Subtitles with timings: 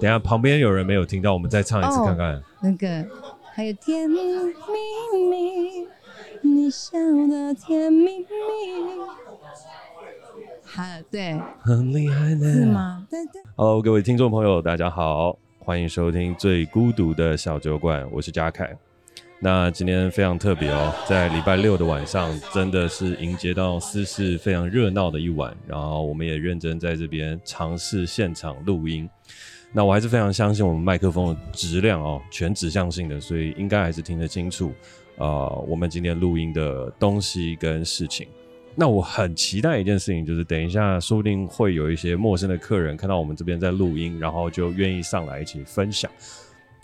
[0.00, 2.36] 等一下旁边有人没有听到，我们再唱一次看看。
[2.36, 3.04] 哦、那个
[3.52, 4.16] 还有甜蜜
[5.28, 5.88] 蜜，
[6.40, 6.92] 你笑
[7.28, 8.26] 得甜蜜蜜。
[10.64, 13.04] 好，对，很厉害呢，是吗？
[13.10, 13.42] 对对。
[13.56, 18.76] Hello，各位听众朋友，大家好，欢迎收听最孤独的小酒馆，我是嘉凯。
[19.40, 25.56] 那今天非常特别哦，在礼拜六的晚上，真的是迎接到私事非常热闹的一晚。
[25.66, 29.08] 然后我们也认真在这边尝试现场录音。
[29.72, 34.72] 那我还是非常相信我们麦克风的质量哦，全指向性的，所以应该还是听得清楚
[35.16, 35.64] 啊、呃。
[35.68, 38.26] 我们今天录音的东西跟事情。
[38.74, 46.10] 那我很期待一件事情，就是等一下说不定会有一些陌生的客人看到我们这边在录音，然后就愿意上来一起分享。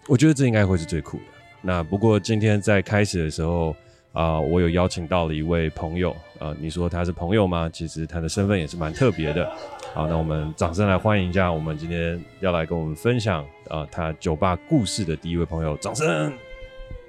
[0.07, 1.25] 我觉得这应该会是最酷的。
[1.63, 3.75] 那不过今天在开始的时候
[4.15, 7.69] 啊、呃，我有邀请到了一位朋友啊、呃，你说他是朋友吗？
[7.71, 9.47] 其实他的身份也是蛮特别的。
[9.93, 16.33] 好，那我们掌声来欢迎一下我们今天要来跟我们分享啊、呃、他酒吧故事的第一位朋友，掌声！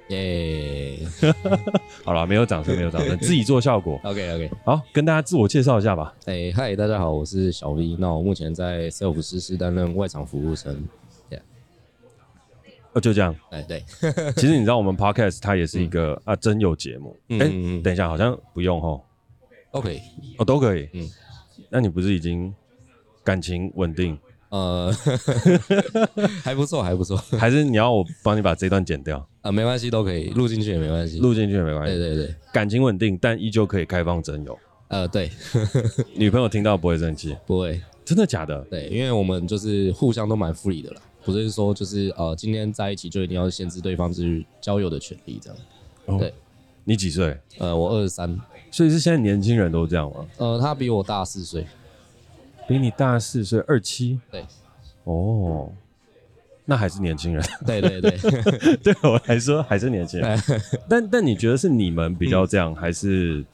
[0.08, 0.98] 耶.
[2.04, 4.00] 好了，没有掌声，没有掌声，自己做效果。
[4.04, 6.12] OK OK，好，跟大家自我介绍一下吧。
[6.26, 7.96] 哎，嗨，大家好，我是小 V。
[7.98, 10.76] 那我目前在 Self 湿湿担任外场服务生。
[12.96, 13.36] 哦，就这样。
[13.50, 13.84] 哎，对。
[14.36, 17.14] 其实你知道，我们 Podcast 它也是一个、嗯、啊真有节目。
[17.28, 17.38] 哎、
[17.84, 18.98] 等一下，好像不用哈。
[19.72, 20.00] OK，
[20.38, 20.88] 哦，都可以。
[20.94, 21.06] 嗯，
[21.68, 22.52] 那你不是已经
[23.22, 24.18] 感情稳定？
[24.48, 24.90] 呃，
[26.42, 27.16] 还不错，还不错。
[27.38, 29.18] 还是你要我帮你把这段剪掉？
[29.18, 31.98] 啊、呃，没关系，都可以录进去也没关系，录进去也没关系。
[31.98, 34.58] 对对对，感情稳定，但依旧可以开放真友。
[34.88, 35.30] 呃，对。
[36.16, 37.36] 女朋友听到不会生气？
[37.44, 37.78] 不会。
[38.06, 38.58] 真的假的？
[38.70, 41.02] 对，因为我们就是互相都蛮 free 的啦。
[41.26, 45.58] 不是说就是呃，今天在一起就一定要限制对方就是交友的权利这样。
[46.04, 46.32] 哦、对，
[46.84, 47.36] 你几岁？
[47.58, 48.38] 呃，我二十三。
[48.70, 50.24] 所以是现在年轻人都这样吗？
[50.36, 51.66] 呃，他比我大四岁。
[52.68, 54.20] 比你大四岁，二七。
[54.30, 54.44] 对。
[55.02, 55.72] 哦，
[56.64, 57.44] 那还是年轻人。
[57.66, 60.40] 对对对， 对我来说还是年轻人。
[60.88, 63.44] 但但你觉得是你们比较这样，嗯、还是？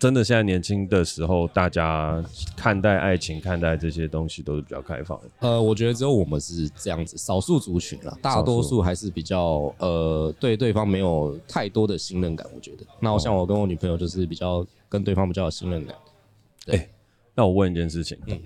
[0.00, 2.24] 真的，现在年轻的时候，大家
[2.56, 5.28] 看待爱情、看待这些东西都是比较开放的。
[5.40, 12.46] 呃，我觉得只有我们是这样子，少数族群啦，大多数还是比较呃，对对方没有太多的信任感。
[12.54, 15.94] 我觉得，那我像我跟我女朋友就是比较跟对方比较有信任感。
[16.64, 16.90] 对，欸、
[17.34, 18.40] 那我问一件事情，嗯，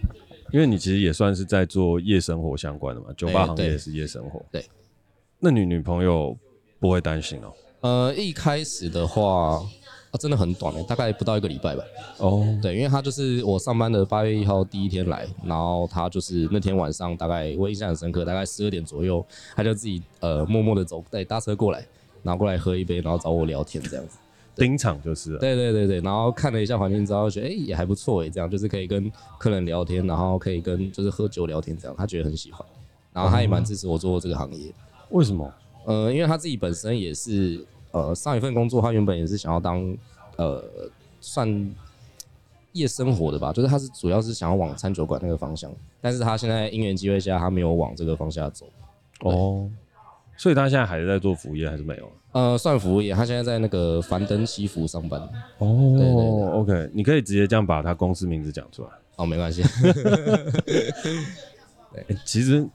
[0.52, 4.40] 因为你其实也算是在做夜生活相关的嘛，酒吧行业也是夜生活。
[4.40, 4.66] 欸、对，
[5.38, 6.36] 那你女朋友
[6.80, 7.88] 不会担心哦、喔？
[7.88, 9.62] 呃，一开始的话。
[10.14, 11.82] 啊、真的很短诶、欸，大概不到一个礼拜吧。
[12.18, 19.26] 哦、oh.，对，因为他就是我上班的八月一号第一天来，然后他就是那天晚上大概我印象很深刻，大概十二点左右，
[19.56, 21.84] 他就自己呃默默的走，对，搭车过来，
[22.22, 24.16] 然后过来喝一杯，然后找我聊天这样子。
[24.54, 25.40] 盯场就是了。
[25.40, 32.64] 对对对对，然后看了一下环境之后，觉得哎、欸、也还不错诶、欸，这样就是可以跟客人聊天，然后可以跟就是喝酒聊天这样，他觉得很喜欢，
[33.12, 34.72] 然后他也蛮支持我做这个行业。
[35.10, 35.52] 为什么？
[35.86, 37.66] 呃，因为他自己本身也是。
[37.94, 39.96] 呃，上一份工作他原本也是想要当，
[40.36, 40.60] 呃，
[41.20, 41.72] 算
[42.72, 48.66] 夜生活的吧，就是他是主要是想要往餐酒馆那个方向，但是他现在因缘机会下，他没有往这个方向走。
[49.20, 49.70] 哦，
[50.36, 52.10] 所以他现在还是在做服务业，还是没有？
[52.32, 55.20] 呃，算服务业，他现在在那个凡登西服上班。
[55.58, 58.88] 哦，，OK，你可以直接这样把他公司名字讲出来。
[59.14, 59.62] 哦，没关系。
[61.92, 62.68] 对， 其实。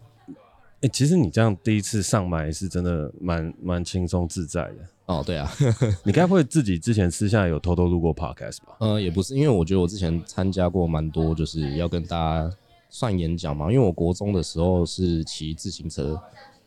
[0.82, 4.76] 哎、欸，其实你这样第一次上麦是真的蛮蛮轻松自在的
[5.08, 5.24] 哦。
[5.26, 5.52] 对啊，
[6.06, 8.78] 你该不会自己之前私下有偷偷录过 podcast 吧？
[8.80, 12.50] 呃，也不是，因为我觉得我之前参加过蛮多，就是要跟大家
[12.90, 13.72] 算演讲嘛。
[13.72, 16.18] 因为我国中的时候是骑自行车，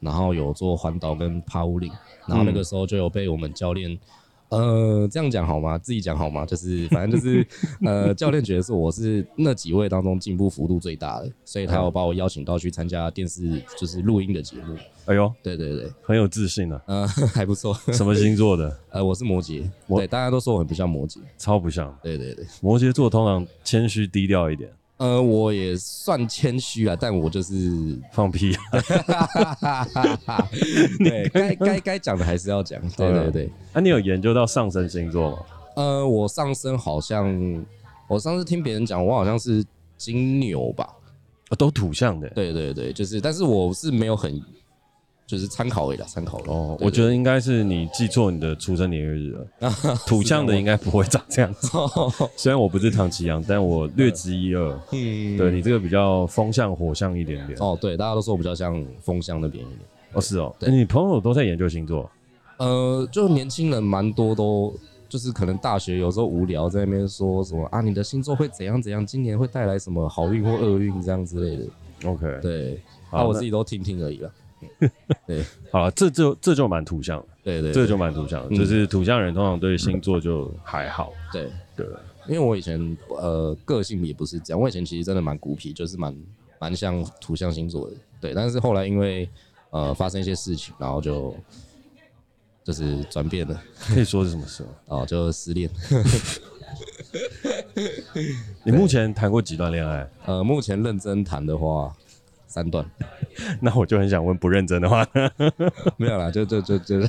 [0.01, 1.91] 然后有做环岛跟趴屋岭，
[2.27, 3.99] 然后那个时候就有被我们教练。
[4.53, 5.79] 呃，这样讲好吗？
[5.79, 6.45] 自己讲好吗？
[6.45, 7.47] 就是 反正就是，
[7.85, 14.77] 呃，教练觉得是我是那几位当中进步幅度最大的，所以他要把我邀请到去参加电视就是录音的节目。
[15.07, 16.81] 哎呦，对对对，很有自信啊。
[16.87, 17.75] 嗯、呃， 还不错。
[17.93, 18.79] 什么星座的？
[18.91, 19.69] 呃，我是摩羯。
[19.89, 21.93] 对，大家都说我很不像摩羯，超不像。
[22.03, 24.71] 对对对，摩羯座通常谦虚低调一点。
[24.99, 28.55] 呃，我也算谦虚啊，但我就是放屁。
[30.99, 32.81] 对，该该该讲的还是要讲。
[32.91, 33.51] 对对对。
[33.73, 35.39] 那、啊、你有研究到上升星座吗？
[35.75, 37.65] 呃，我上升好像，
[38.07, 39.65] 我上次听别人讲，我好像是
[39.97, 40.89] 金牛吧。
[41.49, 42.29] 啊，都土象的。
[42.31, 44.41] 对对对，就是，但是我是没有很。
[45.33, 46.77] 就是参考而已啦，参考哦。
[46.79, 49.47] 我觉得应该是你记错你的出生年月日了。
[50.07, 51.71] 土象的应该不会长这样子。
[52.37, 54.79] 虽然我不是唐吉阳，但我略知一二。
[54.91, 57.59] 嗯，对你这个比较风象、火象一点点。
[57.61, 59.81] 哦，对，大家都说我比较像风象那边一点。
[60.13, 60.55] 哦，是哦。
[60.61, 62.11] 你朋友都在研究星座？
[62.59, 64.75] 呃，就年轻人蛮多，都
[65.09, 71.65] 就是可能大学有时候无聊，在那边说什么啊，你的星座会怎样怎样，今年会带来什么好运或厄运这样之类的。
[72.05, 72.79] OK，对，
[73.11, 74.31] 那、啊、我自己都听听而已了。
[75.27, 77.27] 对，好了，这就这就蛮图像的。
[77.45, 81.13] 对对，这就蛮图像，就是图像人通常对星座就还好。
[81.33, 81.87] 对对，
[82.29, 86.17] 因为我以前呃个性也不是这样，我以前其实真的蛮孤僻，就是蛮
[86.61, 87.97] 蛮像土象星座的。
[88.21, 89.29] 对，但是后来因为
[89.71, 91.35] 呃发生一些事情，然后就
[92.63, 93.61] 就是转变了。
[93.89, 94.69] 可以说是什么时候
[95.03, 95.69] 哦，就失恋。
[98.65, 100.09] 你目前谈过几段恋爱？
[100.27, 101.93] 呃，目前认真谈的话。
[102.53, 102.85] 三段，
[103.61, 105.07] 那我就很想问，不认真的话，
[105.97, 107.01] 没有啦，就就就就，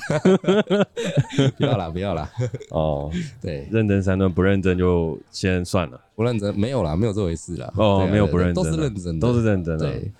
[1.59, 2.29] 不要啦，不要啦。
[2.69, 3.11] 哦，
[3.41, 5.99] 对，认真三段，不认真就先算了。
[6.15, 7.71] 不认真没有啦，没有这回事啦。
[7.75, 9.91] 哦，没有不认真，都是认真的，都是认真的。
[9.91, 10.11] 对。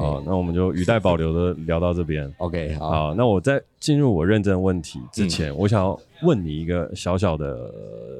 [0.00, 2.32] 哦，那我们就语带保留的聊到这边。
[2.38, 7.74] OK，好，好，那我在进入我认真问题之前，嗯、我想要问你一个小小的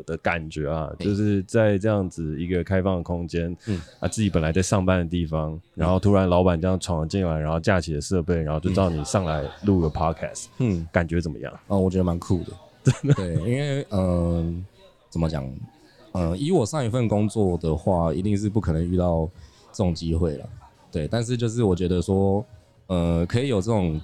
[0.07, 11.53] 的感觉啊，就是在这样子一个开放的空间，嗯，啊，自己本来在上班的地方，然后突然老板这样闯了进来，然后架起了设备，然后就叫你上来录个 podcast，嗯，感觉怎么样？
[11.69, 12.53] 哦，我觉得蛮酷的，
[12.85, 14.55] 真的，对，因为嗯、呃，
[15.09, 15.45] 怎么讲，
[16.13, 19.27] 嗯、呃，以我上一份工作的话，一定是不可能遇到
[19.73, 20.47] 这种机会了。
[20.93, 22.45] 对，但是就是我觉得说，
[22.87, 24.01] 呃，可以有这种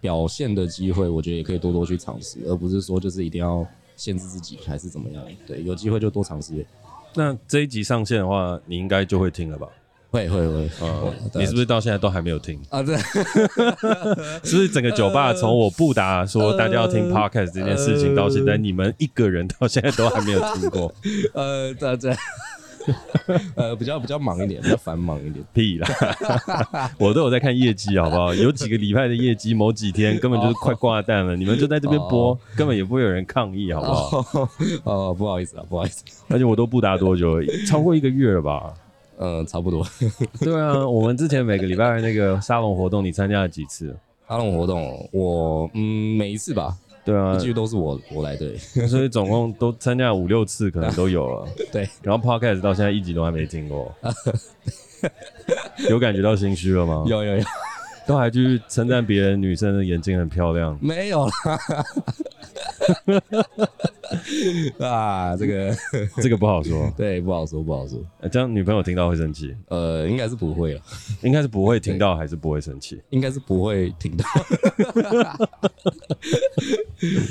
[0.00, 3.66] 表现的机会，我觉得也可以多多去尝试，而不是说就是一定要
[3.96, 5.22] 限制自己还是怎么样。
[5.46, 6.64] 对，有机会就多尝试。
[7.14, 9.66] 那这一集上线的话，你应该就会听了吧？
[10.10, 10.68] 会会会。
[10.80, 12.82] 呃，你是不是到现在都还没有听啊？
[12.82, 12.96] 对。
[14.42, 20.92] 是不是整个酒吧从我布达说大家要听 podcast 这件事情到现在，你们一个人到现在都还没有听过？
[21.34, 22.16] 呃，对对。
[23.56, 25.44] 呃，比较比较忙一点，比较繁忙一点。
[25.52, 25.88] 屁啦，
[26.98, 28.34] 我都有在看业绩，好不好？
[28.34, 31.36] 有几个礼拜的业绩，某几天根本就是快挂蛋了。
[31.36, 34.48] 你们就在这边播，根本也不会有人抗议，好不好？
[34.84, 36.04] 哦，不好意思啊，不好意思。
[36.28, 38.72] 而且我都不打多久，超过一个月了吧？
[39.18, 39.86] 嗯，差不多。
[40.40, 43.94] 对啊，我们之前每个礼拜那个沙龙活动，你参加了几次？
[44.28, 46.74] 沙龙活动，我嗯，每一次吧。
[47.04, 48.56] 对啊，一句都是我我来对，
[48.86, 51.48] 所以总共都参加五六次，可能都有了。
[51.72, 53.94] 对，然后 Podcast 到现在一集都还没听过，
[55.88, 57.04] 有感觉到心虚了吗？
[57.08, 57.44] 有有有，
[58.06, 60.78] 都还去称赞别人女生的眼睛很漂亮？
[60.80, 61.32] 没有啦。
[64.80, 65.74] 啊，这个
[66.22, 67.98] 这个不好说，对，不好说，不好说。
[68.30, 69.54] 这样女朋友听到会生气？
[69.68, 70.80] 呃，应该是不会了，
[71.22, 73.00] 应该是不会听到，还是不会生气？
[73.10, 74.24] 应该是不会听到。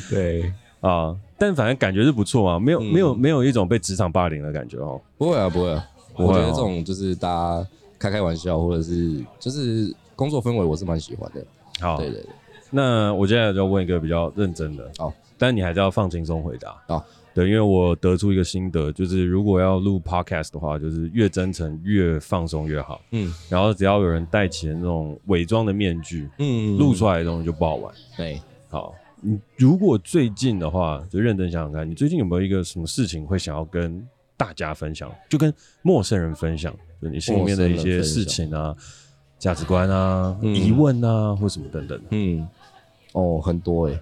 [0.09, 0.51] 对
[0.81, 4.99] 啊，但反正感觉是不错啊，没有、嗯、没有没有一种被职场霸凌的感觉哦。
[5.17, 5.85] 不会啊，不会啊，
[6.15, 7.67] 我觉得这种就是大家
[7.97, 11.45] 开开玩笑，或者是就是工作氛围，我是蛮喜欢的。
[11.81, 12.29] 好，对对对。
[12.71, 14.89] 那我接下来就要问一个比较认真的。
[14.97, 15.13] 好。
[15.39, 17.01] 但你还是要放轻松回答啊，oh.
[17.33, 22.99] 对，因为我得出一个心得，就是如果要录 podcast 的话，就是越真诚越放松越好。
[23.11, 27.93] 嗯，然后只要有人戴起那种伪装的面具，嗯，录出来的东西就不好玩。
[28.17, 34.05] 对，好，你如果最近的话，就认真想想看，你最近有没有一个什么事情会想要跟
[34.35, 38.75] 大家分享，就跟陌生人分享，就你心里面的一些事情啊、
[39.37, 42.01] 价值观啊、嗯、疑问啊，或什么等等。
[42.09, 42.45] 嗯，
[43.13, 44.01] 哦，很多哎、欸。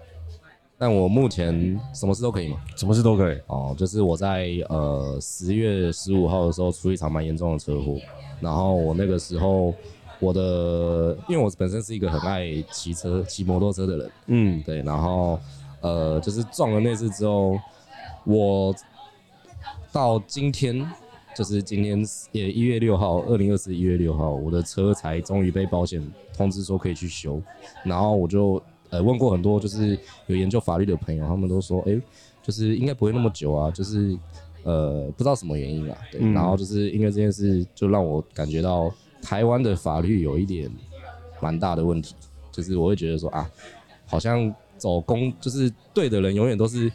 [0.79, 2.57] 但我目前什么事都可以吗？
[2.75, 7.97] 什么事都可以哦，就是我在呃十月十五号的时候出一场蛮严重的车祸，
[8.39, 9.73] 然后我那个时候
[10.19, 15.39] 我的，因为我本身是一个很爱骑车、骑摩托车的人，嗯，对，然后
[15.81, 17.59] 呃就是撞了那次之后，
[18.23, 18.71] 我
[19.91, 20.87] 到今天
[21.35, 27.41] 就是今天也一月六号，二零二四一月六号，我的车才终于被保险通知说可以去修，
[27.83, 28.61] 然后我就。
[28.89, 32.01] 呃，问过很多就是有研究法律的朋友，他们都说，哎、欸，
[32.41, 34.17] 就是应该不会那么久啊，就是
[34.63, 38.91] 呃，不知道什么原因啊，对，嗯、然后就是因为这件事，就让我感觉到
[39.21, 40.71] 台湾的法律有一点
[41.41, 42.15] 蛮大的问题，
[42.51, 43.49] 就是我会觉得说啊，
[44.05, 46.91] 好像走公就是对的人永远都是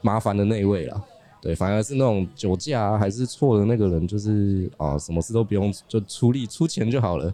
[0.00, 1.02] 麻烦的那一位啦，
[1.40, 7.32] 对，反而是那种酒驾、啊、还是错的那个人，就是啊，什么事都不用就出力出钱就好了。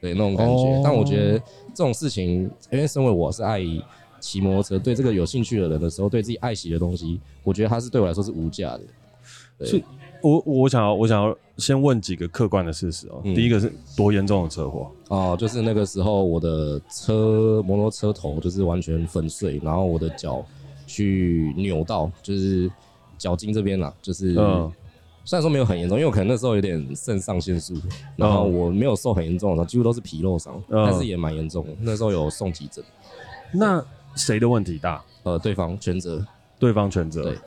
[0.00, 0.80] 对那种感觉，oh.
[0.84, 1.38] 但我觉得
[1.74, 3.60] 这种事情，因为身为我是爱
[4.20, 8.80] 骑摩托车，对这个有兴趣的人的时候，对自己爱惜的东西，我觉得它是对我来说是无价的。
[10.20, 13.20] 我我想要我想要先问几个客观的事实哦。
[13.24, 20.44] 嗯、第一个是多严重的车祸哦，就是那个时候我的车摩托车头就是完全粉碎，然后我的脚
[20.86, 22.70] 去扭到，就是
[23.16, 24.34] 脚筋这边啦，就是。
[24.38, 24.72] 嗯
[25.28, 27.74] 虽然说没有很严重，因为我可能那时候有点肾上腺素，
[28.16, 31.70] 然后我没有受很严重的伤，几乎都是皮肉伤，但是也蛮严重的。
[31.80, 32.82] 那时候有送急诊。
[33.52, 33.84] 那
[34.16, 35.04] 谁的问题大？
[35.24, 36.24] 呃，对方全责，
[36.58, 37.24] 对方全责。
[37.24, 37.38] 对，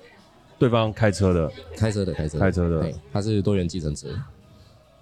[0.60, 4.10] 对方开车的，开车的，开车，开车的，他是多元计程车。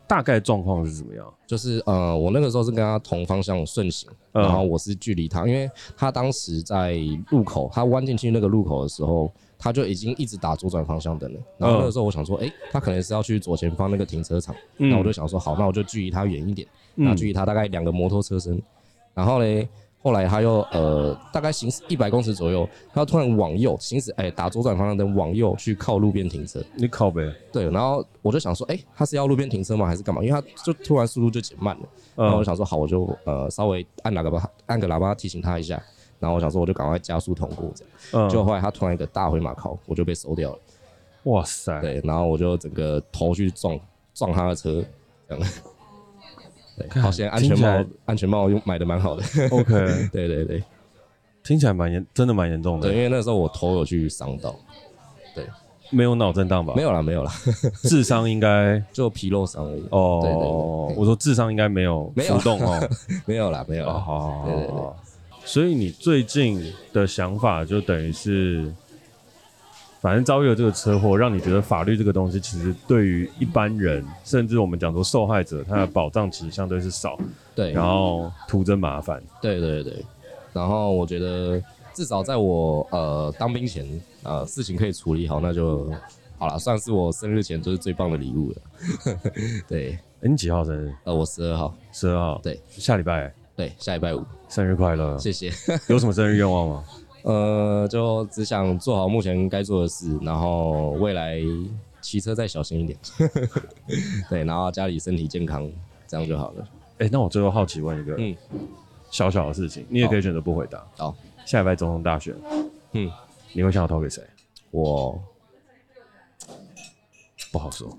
[0.07, 1.33] 大概状况是怎么样？
[1.45, 6.97] 就是呃，我那个时候是跟他同方向顺行，嗯、然后我是距离他，因为他当时在
[7.29, 11.39] 路口，他弯进去那个路口的时候，他就已经一直打左转方向灯了。
[11.59, 18.59] 然后那个时候我想说，哎、嗯欸，他可能是要去左前方那个停车场，那、嗯、我就想说，好，那我就距离他远一点，那距离他大概两个摩托车身，
[19.13, 19.67] 然后嘞。
[20.01, 26.63] 后来他又呃大概行驶一百公尺左右，他突然往右行驶，哎、欸，打左转方向灯往右去靠路边停车。
[26.77, 27.29] 你靠呗？
[27.51, 29.85] 对，然后我就想说，哎、欸，他是要路边停车吗？
[29.85, 30.23] 还是干嘛？
[30.23, 31.81] 因为他就突然速度就减慢了。
[32.15, 35.83] 嗯、然后我就想说，好，我就呃稍微按喇叭，按个喇叭提醒他一下。
[36.19, 37.93] 然后我想说，我就赶快加速通过这样。
[38.13, 38.29] 嗯。
[38.29, 40.59] 结果后来他突然一个大回马靠，我就被收掉了。
[41.23, 41.79] 哇塞！
[41.81, 43.79] 对，然后我就整个头去撞
[44.13, 44.83] 撞他的车，
[45.27, 45.47] 这样。
[47.01, 49.23] 好像安全帽，安全帽用买的蛮好的。
[49.51, 49.73] OK，
[50.13, 50.63] 对对对，
[51.43, 52.87] 听起来蛮严，真的蛮严重的。
[52.87, 54.55] 对，因为那时候我头有去伤到，
[55.35, 55.45] 对，
[55.89, 56.73] 没有脑震荡吧？
[56.77, 57.31] 没有啦，没有啦，
[57.83, 59.85] 智商应该 就皮肉伤而已。
[59.91, 62.79] 哦，对对对，我说智商应该没有浮动哦，
[63.27, 63.91] 没有啦，没有啦。
[63.91, 64.75] 好好好，对对对。
[65.51, 68.71] 所以你最近的想法就等于是。
[70.01, 77.19] 反正遭遇了这个车祸，让你觉得法律这个东西，其实对于一般人，甚至我们讲说受害者，他的保障其实相对是少。
[77.53, 79.21] 对，然后徒增麻烦。
[79.41, 80.05] 对对对。
[80.53, 81.61] 然后我觉得，
[81.93, 83.85] 至少在我呃当兵前，
[84.23, 85.91] 呃事情可以处理好，那就
[86.37, 88.55] 好了，算是我生日前就是最棒的礼物了。
[89.67, 90.93] 对，欸，你几号生日？
[91.03, 91.75] 呃，我十二号。
[91.91, 92.39] 十二号。
[92.41, 93.33] 对，下礼拜。
[93.59, 94.23] 对，下礼拜五。
[94.47, 95.17] 生日快乐！
[95.17, 95.51] 谢谢。
[95.89, 96.85] 有什么生日愿望吗？
[97.23, 101.41] 呃，就只想做好目前该做的事，然后未来
[101.99, 102.97] 骑车再小心一点，
[104.29, 105.69] 对，然后家里身体健康，
[106.07, 106.65] 这样就好了。
[106.99, 108.33] 哎、欸，那我最后好奇问一个，嗯，
[109.11, 110.81] 小小的事情，你也可以选择不回答。
[110.95, 111.13] 好，
[111.45, 112.33] 下礼拜总统大选，
[112.93, 113.11] 嗯，
[113.51, 114.23] 你会想要投给谁？
[114.71, 115.21] 我
[117.51, 117.89] 不好说。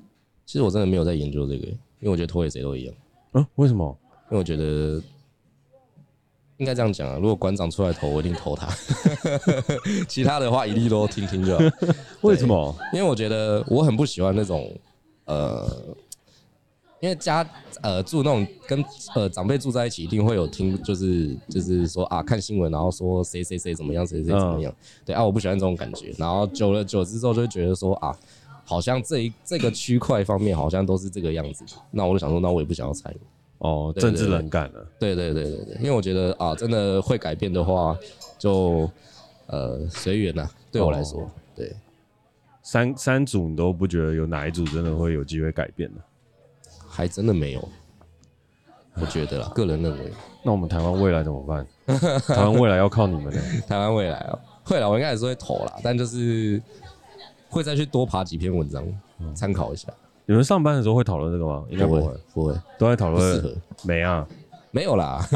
[0.46, 2.94] 其实我真的没有在研究这个，因为我觉得投给谁都一样。
[3.34, 3.94] 嗯，为什么？
[4.30, 4.98] 因为我觉得。
[6.60, 8.68] 应该这样讲啊，如果馆长出来投，我一定投他。
[10.06, 11.64] 其他的话一律都听听就好。
[12.20, 12.76] 为什么？
[12.92, 14.70] 因为我觉得我很不喜欢那种
[15.24, 15.66] 呃，
[17.00, 17.48] 因为家
[17.80, 24.70] 呃住那种跟呃长辈住在一起，一定会有听，就是就是说啊看新闻，然后说谁谁谁怎么样，谁谁怎么样。
[24.70, 24.76] 嗯、
[25.06, 26.14] 对啊，我不喜欢这种感觉。
[26.18, 28.14] 然后久了久之后，就会觉得说啊，
[28.66, 31.64] 好像这一这个区块方面好像都是这个样子。
[31.90, 33.20] 那我就想说，那我也不想要参与。
[33.60, 34.86] 哦，政治冷感了。
[34.98, 37.96] 对对对对对，因为我觉得啊，真的会改变的话，
[38.38, 38.90] 就
[39.46, 40.46] 呃随缘呐。
[40.70, 41.74] 对我来说，哦、对。
[42.62, 46.00] 三三组你都不觉得有哪一组真的会有机会改变呢？
[46.88, 47.68] 还真的没有，
[48.94, 50.12] 我觉得啦，个人认为。
[50.44, 51.66] 那我们台湾未来怎么办？
[52.28, 53.42] 台湾未来要靠你们了。
[53.68, 56.62] 台湾未来啊，会啦，我应该还是会投啦，但就是
[57.48, 58.86] 会再去多爬几篇文章，
[59.34, 59.88] 参、嗯、考一下。
[60.30, 61.64] 你们上班的时候会讨论这个吗？
[61.68, 63.56] 应该不会，不会，都在讨论。
[63.82, 64.24] 没啊，
[64.70, 65.26] 没有啦。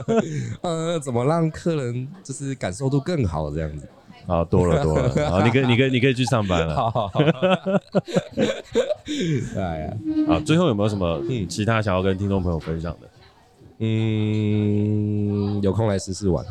[0.60, 3.88] 呃，怎么让客人就是感受度更好这样子？
[4.26, 5.08] 啊，多了多了。
[5.32, 6.76] 好，你可以，你可以，你可以去上班了。
[6.76, 7.20] 好好好。
[9.56, 9.96] 哎呀，
[10.28, 13.08] 好，最后有没有什么其他想要跟听众朋友分享的？
[13.78, 16.44] 嗯，有空来试试玩。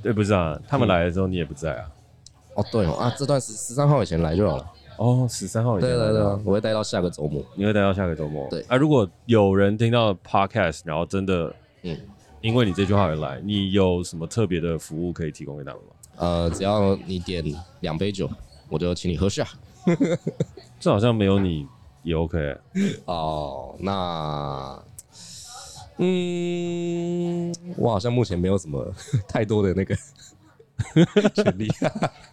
[0.00, 1.90] 对，不是啊，他们来的时候你也不在啊。
[2.54, 4.64] 哦，对哦，啊，这段十十三号以前来就好了。
[5.00, 5.80] 哦，十三号。
[5.80, 7.42] 对对对，我会待到下个周末。
[7.54, 8.46] 你会待到下个周末？
[8.50, 8.60] 对。
[8.68, 11.54] 啊，如果有人听到 podcast，然后真的，
[11.84, 11.98] 嗯，
[12.42, 15.92] 因为你这句话而来，你有什么特别的服务可以提供给他们吗？
[16.16, 17.42] 呃，只要你点
[17.80, 18.28] 两杯酒，
[18.68, 19.48] 我就请你喝下。
[20.78, 21.66] 这好像没有你
[22.02, 22.54] 也 OK。
[23.06, 24.82] 哦，那，
[25.96, 28.86] 嗯，我好像目前没有什么
[29.26, 29.96] 太多的那个
[31.34, 31.68] 权利。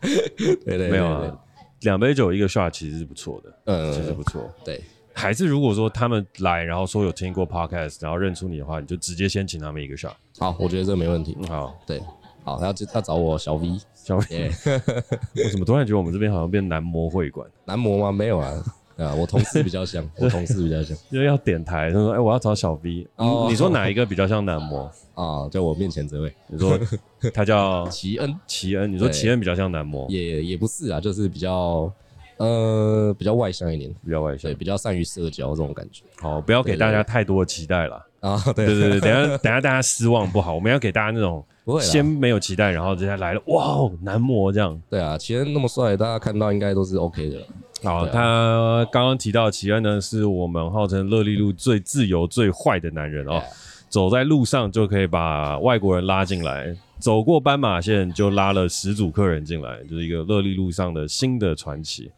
[0.01, 1.39] 对对对，没有啊。
[1.81, 4.51] 两杯酒一个 shot 其实是不错的，嗯，其实不错。
[4.65, 4.81] 对，
[5.13, 10.13] 还是如果说他们来，然后说有听过 podcast，然后认出你的话，你就直接先请他们一个 shot。
[10.39, 11.37] 好，我觉得这个没问题。
[11.47, 12.01] 好，对，
[12.43, 14.51] 好，他要他找我小 V，小 V。
[15.45, 17.47] 我怎么突然觉得我们这边好像变男模会馆？
[17.65, 18.11] 男模吗？
[18.11, 18.51] 没有啊。
[18.97, 23.07] 啊，我同事比较像， 我同事比较像，因为要点台，他说：“哎、欸，我要找小 V。
[23.17, 25.47] 哦”你说哪一个比较像男模啊？
[25.49, 26.79] 在我面前这位，你说
[27.33, 28.91] 他叫 齐恩，齐恩。
[28.91, 31.91] 你说齐恩比较像男模，也也不是啊，就是比较
[32.37, 36.03] 呃比较外向一点，比较外向，对，比较善于社交这种感觉。
[36.19, 38.43] 好，不要给大家太多的期待了啊！
[38.55, 41.45] 对对对，等下 等下大家失望不好，我们要给大家那种
[41.79, 44.79] 先没有期待，然后人家来了，哇哦，男模这样。
[44.89, 47.37] 对啊，齐恩那么帅，大家看到应该都是 OK 的。
[47.83, 53.41] 好，啊、他刚刚提到齐恩呢，是我们号称乐利路最自由、最坏的男人哦。
[53.89, 62.11] 走在路上就可以把外国人拉进来，走过斑马线就拉了十组客人进来，就是一个乐利路上的新的传奇。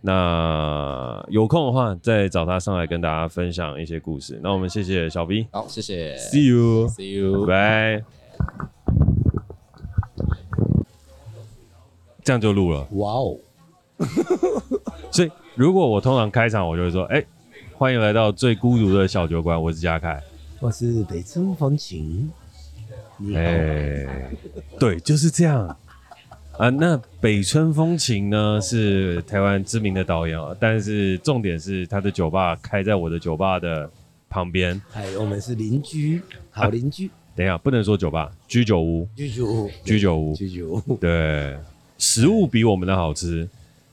[0.00, 4.38] 那有空的话，再找他上来跟大家分享一些故事。
[4.42, 8.02] 那我们谢谢小 V，好，谢谢，See you，See you，拜。
[12.22, 13.36] 这样就录了，哇哦！
[15.10, 17.26] 所以如果我通常开场，我就会说：“哎、欸，
[17.74, 20.22] 欢迎来到最孤独的小酒馆，我是嘉凯，
[20.60, 22.30] 我是北村风情。”
[23.34, 24.30] 哎、欸，
[24.78, 25.74] 对，就是这样
[26.58, 26.68] 啊。
[26.68, 33.90] 那北村风情呢，是台湾知名的导演啊，但是重点是他的酒吧开在我的酒吧的
[34.28, 34.80] 旁边。
[34.92, 37.12] 哎，我们是邻居，好邻居、啊。
[37.34, 41.56] 等一下，不能说酒吧，居酒屋，居酒屋，居酒屋，居酒屋，对。
[42.00, 43.48] 食物比我们的好吃，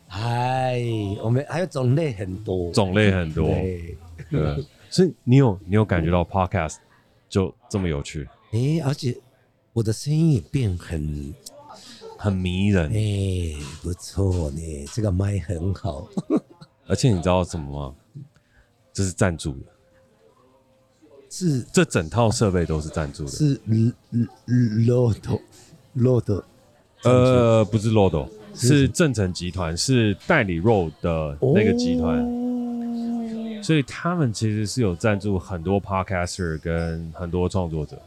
[0.08, 0.80] 嗨，
[1.24, 3.98] 我们还有种类很多，种类很多，对，
[4.30, 6.76] 对，所以你有你有感觉到 podcast
[7.28, 8.28] 就这么有趣？
[8.52, 9.18] 哎、欸，而且
[9.74, 11.34] 我的声音也变很
[12.26, 16.10] 很迷人，哎、欸，不错呢，这个麦很好，
[16.88, 17.96] 而且你知道什么吗？
[18.92, 19.66] 这是赞助的，
[21.30, 21.62] 是。
[21.72, 23.62] 这整套设备都是赞助的，是
[24.48, 25.40] Lodo
[25.96, 26.44] Lodo。
[27.04, 38.02] 呃，不是 Lodo，是正成集团，是代理肉的那个集团，哦，所以他们其实是有赞助很多 Podcaster 跟很多创作者。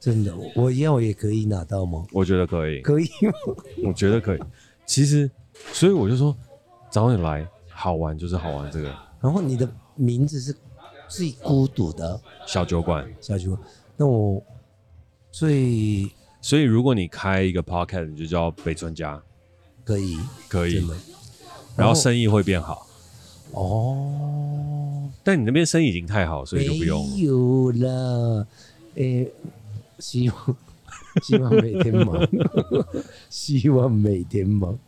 [0.00, 2.04] 真的，我要也可以拿到吗？
[2.12, 3.32] 我觉得可以，可以吗？
[3.86, 4.40] 我觉得可以。
[4.86, 5.30] 其实，
[5.72, 6.36] 所以我就说
[6.90, 8.94] 找你来好玩，就是好玩这个。
[9.20, 10.54] 然后你的名字是
[11.08, 13.60] 最孤独的小酒馆，小酒馆。
[13.96, 14.42] 那我
[15.30, 16.08] 最。
[16.40, 19.20] 所以，如果你开一个 podcast，你就叫北村家，
[19.84, 20.16] 可以，
[20.48, 20.88] 可以，
[21.76, 22.86] 然后生意会变好。
[23.50, 27.16] 哦，但你那边生意已经太好，所以就不用了。
[27.16, 28.46] 没有了，
[28.94, 29.32] 诶、欸，
[29.98, 30.56] 希望
[31.22, 32.28] 希望每天忙，
[33.30, 34.78] 希望每天忙。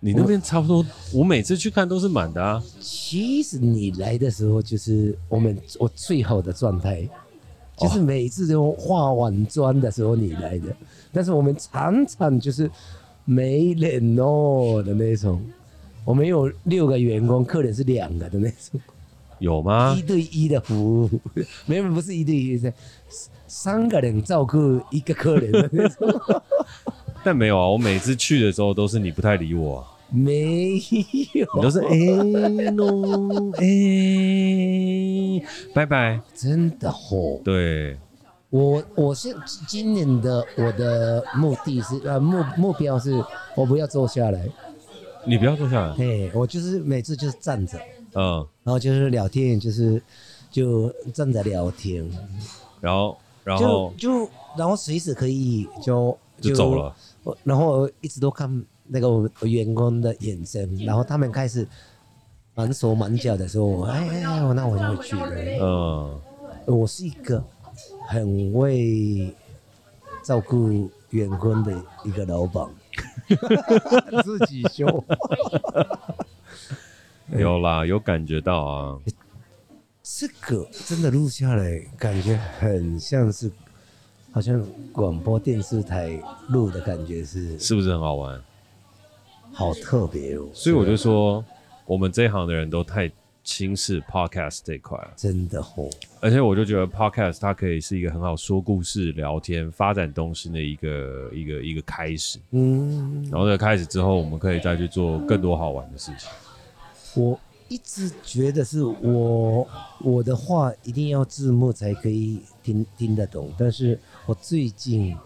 [0.00, 2.62] 你那边差不多，我每次去看都是满的啊。
[2.80, 7.08] 其实你来的时候，就是我们我最好的状态。
[7.76, 10.76] 就是每次都化完妆的时候你来的，
[11.10, 12.70] 但是我们常常就是
[13.24, 15.40] 没人哦的那种。
[16.04, 18.78] 我们有六个员工，客人是两个的那种。
[19.38, 19.96] 有吗？
[19.98, 21.20] 一对一的服务，
[21.64, 22.70] 没有，不是一对一，是
[23.50, 25.50] 三个人照顾一个客人。
[25.50, 26.08] 的那种。
[27.24, 29.84] 但没有啊，我每次去的时候都是你不太理我。
[30.08, 30.74] 没
[31.34, 31.96] 有，你都是哎
[32.72, 33.52] 喏
[35.40, 37.40] 哎，拜拜，真的哦。
[37.44, 37.96] 对，
[38.50, 39.36] 我我是
[39.68, 43.22] 今年的我的目的是呃目目标是
[43.54, 44.48] 我不要坐下来，
[45.24, 47.78] 你不要坐下来，嘿，我就是每次就是站着，
[48.14, 50.02] 嗯，然后就是聊天，就是
[50.50, 52.08] 就站着聊天，
[52.80, 53.16] 然后
[53.50, 56.94] 然后就，就然后随时可以就就，就走了，
[57.44, 58.64] 然后我一直都看。
[58.92, 61.64] 那个我员工的眼神，然后他们开始
[62.56, 65.30] 满手满脚的时候，哎哎哎，那我就会去了。
[65.62, 66.20] 嗯，
[66.66, 67.40] 我是一个
[68.08, 69.32] 很会
[70.24, 72.66] 照顾员工的一个老板，
[74.26, 75.04] 自己修。
[77.38, 78.98] 有啦，有感觉到啊。
[80.18, 83.50] 这个真的录下来，感觉很像是，
[84.32, 88.38] 好像广播电视台录的感觉是，是不是很好玩？
[89.52, 91.44] 好特别哦，所以我就说，
[91.86, 93.10] 我们这一行的人都太
[93.42, 95.88] 轻视 podcast 这一块了，真的哦。
[96.20, 102.38] 而且我就觉得 podcast 它可以是一个很好说故事、聊天、发展东西的一个一个一个开始。
[102.50, 106.28] 嗯，然后在开始之后，我们可以再去做更多好玩的事情。
[107.14, 107.40] 我
[107.70, 109.66] 一直觉得是我
[110.00, 115.16] 我的话一定要字幕才可以听听得懂，但是我最近。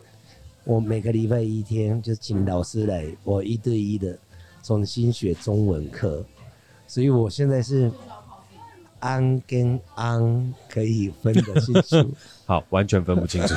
[0.67, 4.19] 我每个礼拜一天就请老师来，我一对一的
[4.63, 6.25] 重新学中文课，
[6.87, 7.93] 所以我现在是
[8.99, 12.11] 安跟安可以分得清楚，
[12.47, 13.55] 好，完全分不清楚。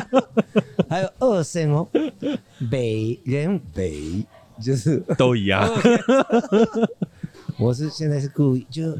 [0.86, 1.88] 还有二声哦，
[2.70, 4.22] 北人北
[4.60, 5.66] 就是都一样。
[7.58, 8.96] 我是现在是故意就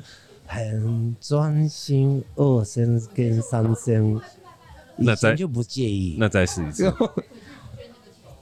[0.46, 4.20] 很专心，二声跟三声。
[4.96, 6.92] 那再就不介意，那再试一次。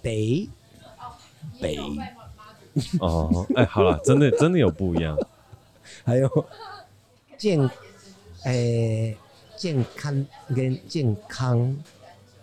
[0.00, 0.48] 北
[1.60, 1.76] 北
[3.00, 5.18] 哦，哎、欸，好了，真的真的有不一样。
[6.02, 6.46] 还有
[7.36, 7.60] 健，
[8.44, 9.16] 诶、欸，
[9.56, 11.76] 健康跟健康，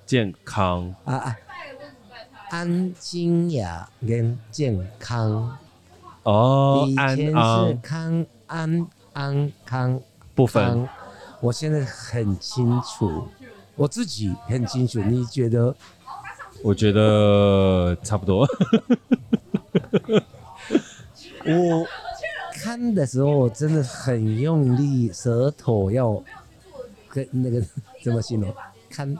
[0.06, 1.38] 健康啊啊，
[2.50, 5.58] 安静雅跟健康
[6.24, 7.34] 哦，以前是
[7.82, 10.00] 康安安康
[10.34, 10.88] 不分，
[11.42, 13.28] 我现在很清楚。
[13.76, 15.76] 我自己很清楚，你觉得？
[16.64, 18.48] 我觉得差不多。
[21.46, 21.86] 我
[22.54, 26.24] 看的时候我真的很用力，舌头要
[27.10, 27.62] 跟那个
[28.02, 28.56] 怎么形容？
[28.90, 29.14] 看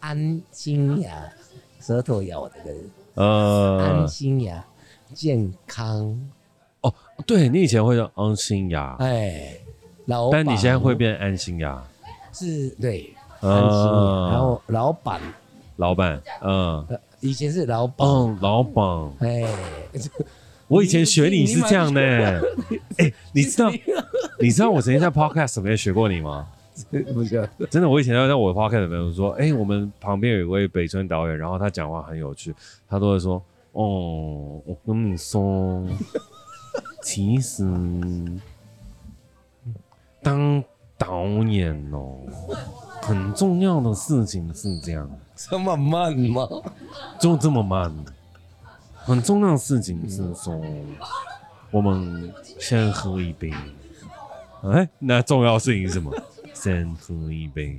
[0.00, 1.30] 安心呀，
[1.80, 2.74] 舌头咬那个
[3.14, 4.64] 呃，安心呀，
[5.14, 6.18] 健康。
[6.82, 6.92] 哦，
[7.26, 9.56] 对你以前会叫安心呀，哎，
[10.06, 11.82] 老板，但你现在会变安心呀？
[12.32, 14.30] 是，对，呃安心呀。
[14.30, 15.20] 然后老板，
[15.76, 18.84] 老板，嗯，呃以前是老板，嗯，老板，
[19.20, 19.44] 哎，
[20.68, 22.00] 我以前学你是这样的，
[22.98, 23.70] 哎，你知道，
[24.38, 26.46] 你知道我曾经在 podcast 里面学过你吗？
[27.14, 32.54] 不是，真的，我以前在我的 podcast 里面说，哎，我们旁边有一位北村导演，然后他讲话很有趣，
[32.86, 33.42] 他都会说，
[33.76, 35.86] 哦，我跟你说，
[37.02, 37.62] 其实
[40.22, 40.64] 当
[40.96, 42.16] 导演哦，
[43.02, 45.06] 很重要的事情是这样。
[45.34, 46.48] 这么慢吗？
[47.20, 47.94] 就这么慢。
[48.94, 50.58] 很重要的事情是说，
[51.70, 53.52] 我们先喝一杯。
[54.62, 56.10] 哎，那重要事情是什么？
[56.54, 57.78] 先喝一杯。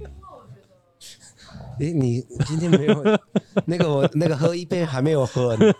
[1.80, 3.04] 哎，你今天没有
[3.66, 5.72] 那个我那个喝一杯还没有喝呢。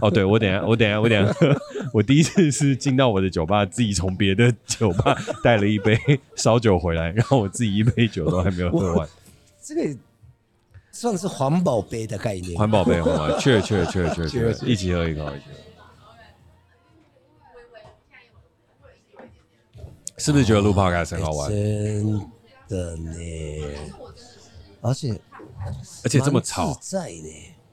[0.00, 1.54] 哦，对，我等下我等下我等下喝。
[1.92, 5.98] 我第一次是进到我的酒吧，自己从别的酒吧带了一杯
[6.36, 9.08] 烧酒回来，然后我自己一杯酒都还没有喝完。
[9.62, 9.96] 这个。
[10.92, 12.58] 算是环保杯的概念。
[12.58, 15.52] 环保杯，环保杯，确确确确确，一起喝一口，一起喝。
[20.18, 21.48] 是不是觉得录 podcast 很好玩？
[21.48, 22.20] 真
[22.68, 23.14] 的呢，
[24.80, 25.20] 而且
[26.04, 27.28] 而且这么吵，在呢。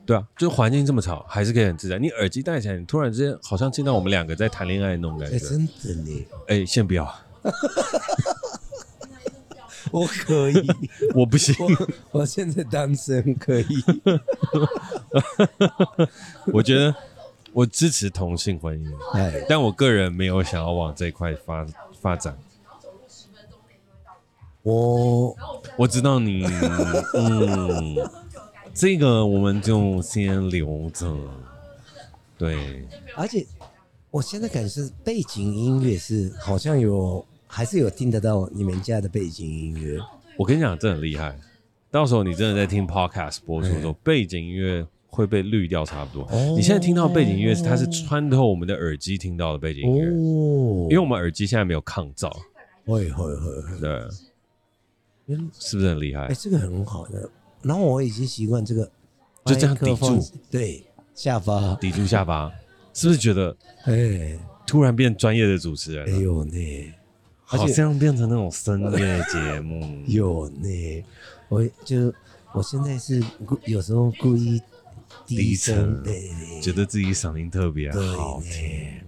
[0.06, 2.00] 对啊，就是环境这么吵，还是可以很自在。
[2.00, 5.38] 你耳机戴起来，你突然之间好像见到我们两个在谈恋爱那种感觉。
[5.38, 6.26] 真的呢。
[6.48, 7.14] 哎，先不要。
[9.92, 10.68] 我可以，
[11.16, 11.56] 我不行。
[12.12, 13.66] 我现在单身，可以。
[16.54, 16.94] 我觉得
[17.54, 21.66] 我支持同性婚姻，哎，但我个人没有想要往这一块发
[22.02, 22.38] 发展。
[24.74, 25.38] 我
[25.78, 26.44] 我知道你，
[27.16, 27.96] 嗯，
[28.74, 31.16] 这个我们就先留着。
[32.38, 33.46] 对，而且
[34.12, 37.26] 我现在感觉是背景音乐是好像有。
[37.50, 39.98] 还是有听得到你们家的背景音乐。
[40.38, 41.34] 我跟你讲，这很厉害。
[41.90, 46.24] 到时候你真的在听 podcast 播出的时候，背景音乐会被滤掉差不多。
[46.30, 50.08] 哦、你现在听到背景音乐，它是穿透我们的耳机听到的背景音乐。
[50.08, 52.30] 哦，因为我们耳机现在没有抗噪。
[52.86, 53.80] 会会会。
[53.80, 54.02] 对。
[55.60, 56.22] 是不是很厉害？
[56.24, 57.30] 哎、欸，这个很好的。
[57.62, 58.90] 然后我已经习惯这个，
[59.46, 62.52] 就这样抵住，对，下巴抵住下巴，
[62.94, 63.56] 是不是觉得？
[63.84, 66.08] 哎、欸，突然变专业的主持人。
[66.08, 66.94] 哎呦呢。
[67.50, 69.82] 好像变成那种深夜节目。
[70.06, 71.02] 有那，
[71.48, 72.14] 我就
[72.52, 74.62] 我现在是故有时候故意
[75.26, 76.30] 低声，对，
[76.62, 79.00] 觉得自己嗓音特别好听。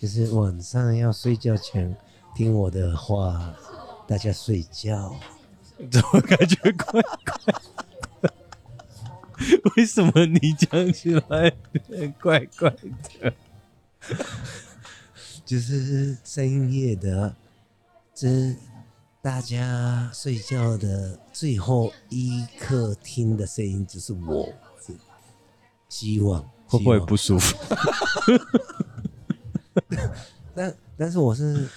[0.00, 1.92] 就是晚上要睡觉前
[2.36, 3.52] 听我的话，
[4.06, 5.12] 大家睡觉。
[5.90, 7.54] 怎么感觉怪怪
[8.22, 8.34] 的？
[9.76, 11.50] 为什么你讲起来
[12.20, 12.70] 怪怪
[13.20, 13.34] 的？
[15.44, 17.34] 就是深夜的。
[18.14, 18.54] 这
[19.20, 24.52] 大家睡觉的最后一刻听的声音，就是我。
[25.88, 27.56] 希望会不会不舒服？
[30.54, 31.68] 但但是我是，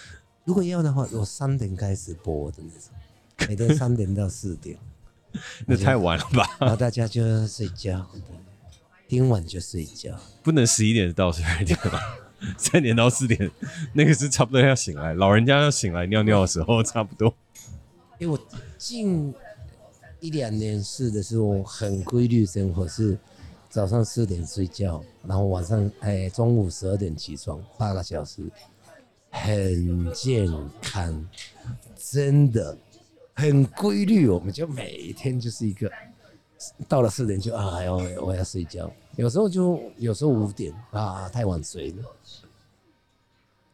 [0.44, 2.92] 如果要的话，我三点开始播的那种，
[3.48, 4.78] 每天三点到四点。
[5.68, 6.58] 那太晚了吧？
[6.60, 8.06] 然后大家就睡觉，
[9.08, 10.18] 听晚就睡觉。
[10.42, 12.00] 不能十一点到十二点吧？
[12.58, 13.50] 三点到四点，
[13.94, 17.34] 那个是差不多要醒来，老人家要醒来尿尿的时候，差不多。
[18.20, 18.40] 因为我
[18.78, 19.34] 近
[20.20, 23.18] 一两年是的是我很规律生活，是
[23.70, 28.42] 早上四点睡觉，然后晚上哎中午十二点起床，八个小时，
[29.30, 30.48] 很健
[30.82, 31.28] 康，
[31.96, 32.78] 真的
[33.38, 34.28] 很规律。
[34.28, 35.90] 我们就每天就是一个
[36.88, 38.92] 到了四点就啊，要我要睡觉。
[39.16, 42.04] 有时候就有时候五点啊，太晚睡了。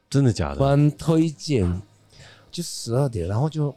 [0.09, 0.59] 真的假的？
[0.59, 1.81] 蛮推荐，
[2.51, 3.73] 就十二点，然后就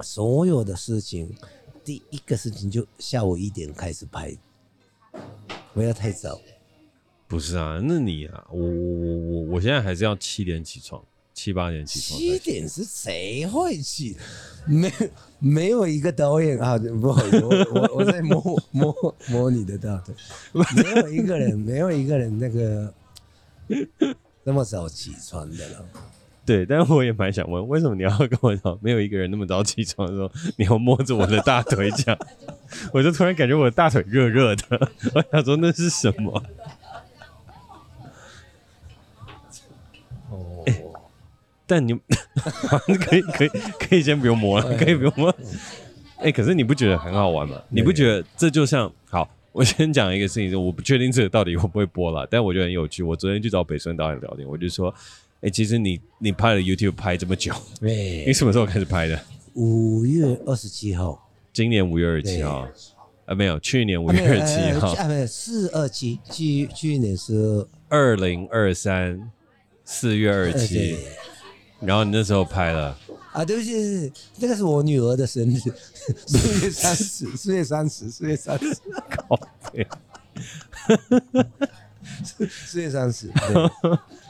[0.00, 1.34] 所有的事情，
[1.84, 4.36] 第一个事情就下午一点开始拍，
[5.72, 6.38] 不要太早。
[7.26, 11.02] 不是啊，那你啊，我我我我我现在还是要七点起床，
[11.34, 12.18] 七八点起床。
[12.18, 14.16] 七点是谁会起？
[14.66, 14.90] 没
[15.38, 20.14] 没有一个导演啊，不好意思，我我我在摸摸摸你的大腿，
[20.52, 22.94] 没有一个人，没有一个人那个
[24.42, 25.84] 那么早起床的了。
[26.46, 32.16] 对，但是我也蛮想问，为什么你要跟我讲，没有一个人那么早起床的时候，你要摸着我的大腿讲？
[32.92, 36.42] 我就突然感觉我的大腿热热的， 我想说那是什么？
[41.66, 41.92] 但你
[43.06, 43.48] 可以可以
[43.78, 45.30] 可以先不用摸了，可以不用摸。
[46.18, 47.60] 哎、欸，可是你不觉得很好玩吗？
[47.68, 49.28] 你不觉得这就像好？
[49.52, 53.02] 我先讲一个事情，我不确定这个到底会不会播了，但我觉得很有趣。
[53.02, 54.92] 我昨天去找北村导演聊天，我就说，
[55.36, 59.20] 哎、欸，其实你你拍了 YouTube 拍这么久，对，你什么时候开始拍的？
[59.54, 62.68] 五月二十七号，今年五月二十七号，
[63.26, 69.30] 啊，没有，去年五月二十七号，啊，没有，四二七，去去年是二零二三
[69.84, 70.96] 四月二十七，
[71.86, 72.96] 然后你那时候拍了。
[73.32, 75.58] 啊，对不起，那个是我女儿的生日，
[76.24, 78.76] 四月三十，四月三十，四月三十，
[79.10, 79.36] 靠
[79.72, 79.84] 北，
[82.48, 83.28] 四月三十，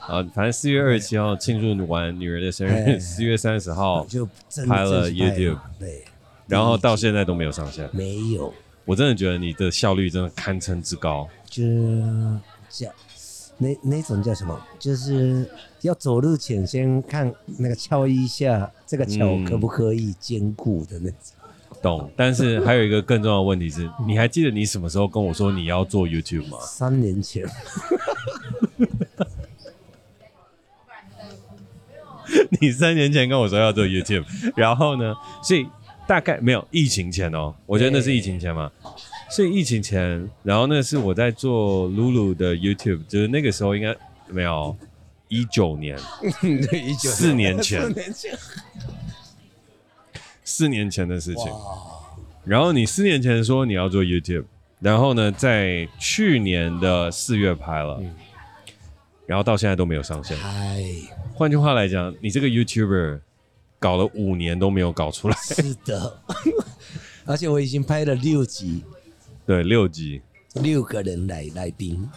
[0.00, 4.24] 啊， 反正四月二十七号庆祝完女儿的生日，四月三十号就
[4.66, 6.02] 拍了 YouTube，对，
[6.46, 8.54] 然后到现在都没有上线，没有，
[8.86, 11.62] 我真的觉得你的效率真的堪称之高，就
[12.70, 12.94] 这样。
[13.58, 14.60] 那那种叫什么？
[14.78, 15.48] 就是
[15.82, 21.18] 要走路前先看那个敲一下，这个桥可不可以坚固的那种。
[21.40, 22.10] 嗯、懂。
[22.16, 26.58] 但是还有一个更重要的问题是，你还记得你什么时候跟我说你要做 YouTube 吗？
[26.60, 27.46] 三年前。
[32.60, 34.24] 你三年前跟我说要做 YouTube，
[34.56, 35.14] 然后呢？
[35.42, 35.66] 所以
[36.06, 38.72] 大概没有疫情前哦，我觉得那是疫情前嘛。
[39.34, 43.92] 所以疫情前，然后那是我在做露露的 YouTube，就是那个时候应该
[44.28, 44.76] 没有
[45.26, 45.98] 一九年，
[46.40, 48.38] 对，一九四年前，四年前，
[50.44, 51.46] 四年前的事情。
[52.44, 54.44] 然后你四年前说你要做 YouTube，
[54.78, 58.00] 然后呢，在去年的四月拍了，
[59.26, 60.36] 然后到现在都没有上线。
[60.36, 60.80] 嗨，
[61.34, 63.18] 换句话来讲，你这个 YouTuber
[63.80, 65.36] 搞了五年都没有搞出来。
[65.38, 66.20] 是的，
[67.26, 68.84] 而且我已经拍了六集。
[69.46, 70.22] 对，六集，
[70.54, 72.08] 六个人来来宾，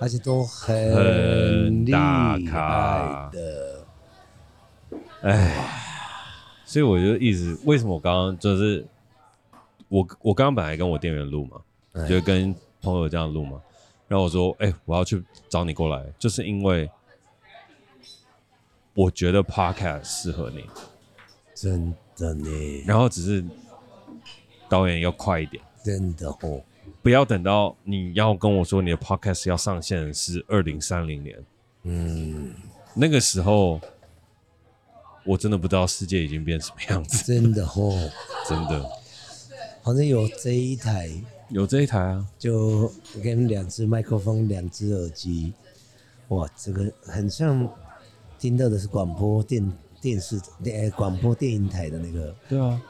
[0.00, 3.86] 而且都很很大咖的。
[5.22, 5.68] 哎，
[6.64, 8.84] 所以我就一直为什么我刚刚就是
[9.88, 13.60] 我我刚刚本来跟我店员录嘛，就跟朋友这样录嘛，
[14.08, 16.90] 然后我说，哎，我要去找你过来，就是因为
[18.94, 20.64] 我觉得 Podcast 适合你，
[21.54, 22.82] 真的呢。
[22.84, 23.44] 然后只是
[24.68, 25.62] 导演要快一点。
[25.84, 26.62] 真的哦，
[27.02, 31.44] 不要等到你要跟我说你的 podcast 要上线是二零三零年，
[31.82, 32.52] 嗯，
[32.94, 33.80] 那个时候
[35.24, 37.24] 我真的不知道世界已经变什么样子。
[37.24, 38.10] 真的哦，
[38.48, 38.88] 真的，
[39.82, 41.10] 好像有这一台，
[41.48, 42.92] 有这一台啊，就
[43.22, 45.52] 跟两只麦克风、两只耳机，
[46.28, 47.68] 哇，这个很像
[48.38, 52.34] 听到的是广播电电视电广播电影台的那个。
[52.48, 52.80] 对啊，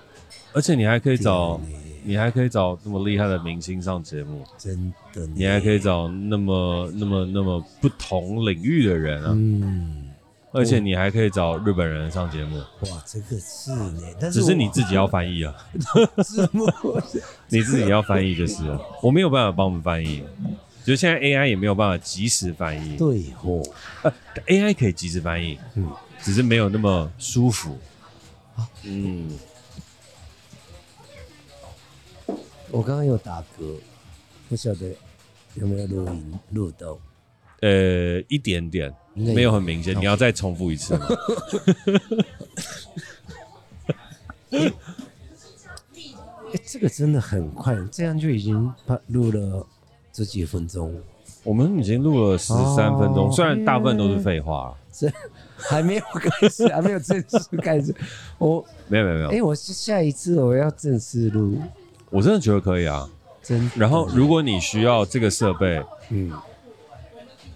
[0.52, 1.60] 而且你还可以找。
[2.04, 5.24] 你还可以找那么厉害的明星上节目，真的。
[5.36, 9.30] 你还可以找那么、那么、那么不同领域的人啊。
[9.32, 10.08] 嗯。
[10.50, 12.58] 而且你还可以找日本人上节目。
[12.58, 15.54] 哇，这个是呢，但是只是你自己要翻译啊。
[16.24, 16.66] 字幕。
[17.48, 20.24] 你自己要翻译就是了，我没有办法帮我们翻译。
[20.84, 22.96] 就现在 AI 也没有办法及时翻译。
[22.96, 23.62] 对哦。
[24.02, 24.12] 呃
[24.48, 25.88] ，AI 可以及时翻译，嗯，
[26.20, 27.78] 只是没有那么舒服。
[28.82, 29.30] 嗯。
[32.72, 33.76] 我刚刚有打嗝，
[34.48, 34.96] 不晓得
[35.54, 36.98] 有没有录音录到？
[37.60, 39.94] 呃，一点点，没有很明显。
[39.96, 41.06] 你要再重复一次吗？
[44.50, 48.72] 欸欸、这个真的很快，这样就已经
[49.08, 49.66] 录了
[50.10, 50.98] 这几分钟。
[51.44, 54.74] 我们已经录了十三分钟，哦，虽然大部分都是废话。
[54.90, 55.10] 这
[55.56, 57.94] 还没有开始， 还没有正式开始。
[58.38, 59.28] 我没有没有没有。
[59.28, 61.58] 哎、欸，我下一次我要正式录。
[62.12, 63.08] 我真的觉得可以啊，
[63.42, 63.70] 真。
[63.74, 66.30] 然后，如果你需要这个设备，嗯，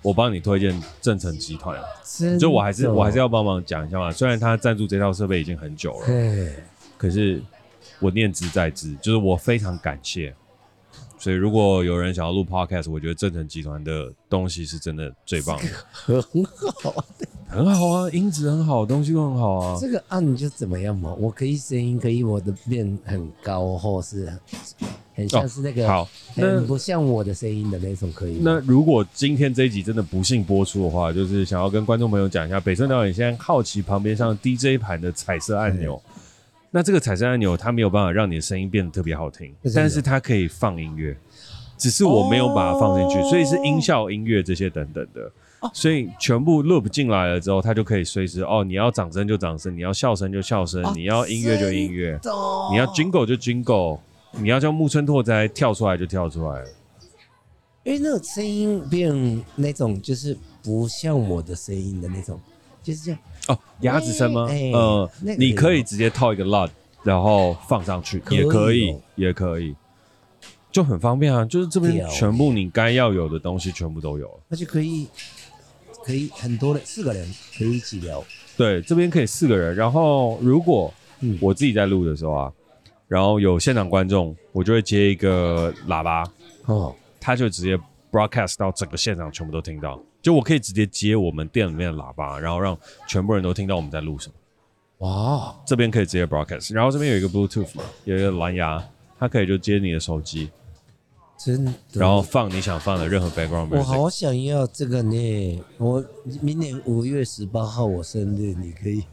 [0.01, 1.79] 我帮你推荐正成集团。
[2.03, 2.39] 真。
[2.39, 6.55] 就我还是我还是要帮忙讲一下嘛，虽然他赞助这套设备已经很久了，对。
[6.97, 7.43] 可是
[8.01, 10.35] 我念之在兹，就是我非常感谢。
[11.19, 17.05] 所以，如果有人想要录 Podcast，我觉得正成集团的东西是真的最棒的，很好。
[17.49, 19.79] 很好啊，音质很好，东西都很好啊。
[19.81, 21.15] 这个按就怎么样嘛？
[21.15, 24.31] 我可以声音可以我的变很高，或是
[25.15, 28.41] 很像是那个、哦、好，那不像我的声音的那种可以。
[28.43, 36.03] 那如果今天这一集真的不幸播出的话，就是想要跟观众朋友讲一下，北村导演现在好奇旁边像 DJ 盘的彩色按钮。
[36.77, 41.17] 那这个彩色按钮它没有办法让你的声音变得特别好听，但是它可以放音乐，
[41.79, 45.33] 只是我没有把它放进去、哦，所以是音效、音乐这些等等的。
[45.73, 52.21] 所以全部 loop 进来了之后，它就可以随时哦，你要掌声就掌声，你要笑声就笑声、哦，你要音乐就音乐，
[52.71, 53.99] 你要 jingle 就 jingle，
[54.33, 56.63] 你要叫木村拓哉跳出来就跳出来。
[57.85, 62.39] 因为那个声音变那种就是不像我的声音的那种，
[62.83, 63.19] 就是这样。
[63.49, 64.47] 哦，鸭子声吗？
[64.51, 66.71] 哎呃，那个你可以直接套一个 LUT，
[67.03, 69.75] 然后放上去，可以也可以哦，也可以，
[70.73, 71.45] 就很方便啊。
[71.45, 74.41] 就是这边屌全部你该要有的东西全部都有了。
[74.51, 75.07] 而且可以
[76.05, 78.23] 可以很多人，四个人可以一起聊。
[78.57, 79.75] 对，这边可以四个人。
[79.75, 82.53] 然后如果嗯我自己在录的时候啊，
[83.07, 86.25] 然后有现场观众，我就会接一个喇叭，
[86.67, 87.79] 哦，他就直接
[88.11, 90.01] broadcast 到整个现场全部都听到。
[90.27, 94.35] 就我可以直接接我们店里面的喇叭，然后让全部人都听到我们在录什么。
[95.07, 98.85] 哇，这边可以直接 broadcast，然后这边有一个 Bluetooth 嘛，有一个蓝牙，
[99.21, 100.51] 它可以就接你的手机，
[101.39, 101.73] 真的。
[101.93, 103.81] 然后放你想放的任何 background 我。
[103.85, 105.63] 好想要这个呢！
[105.79, 106.05] 我
[106.43, 109.05] 明年五月十八号我生日，你可以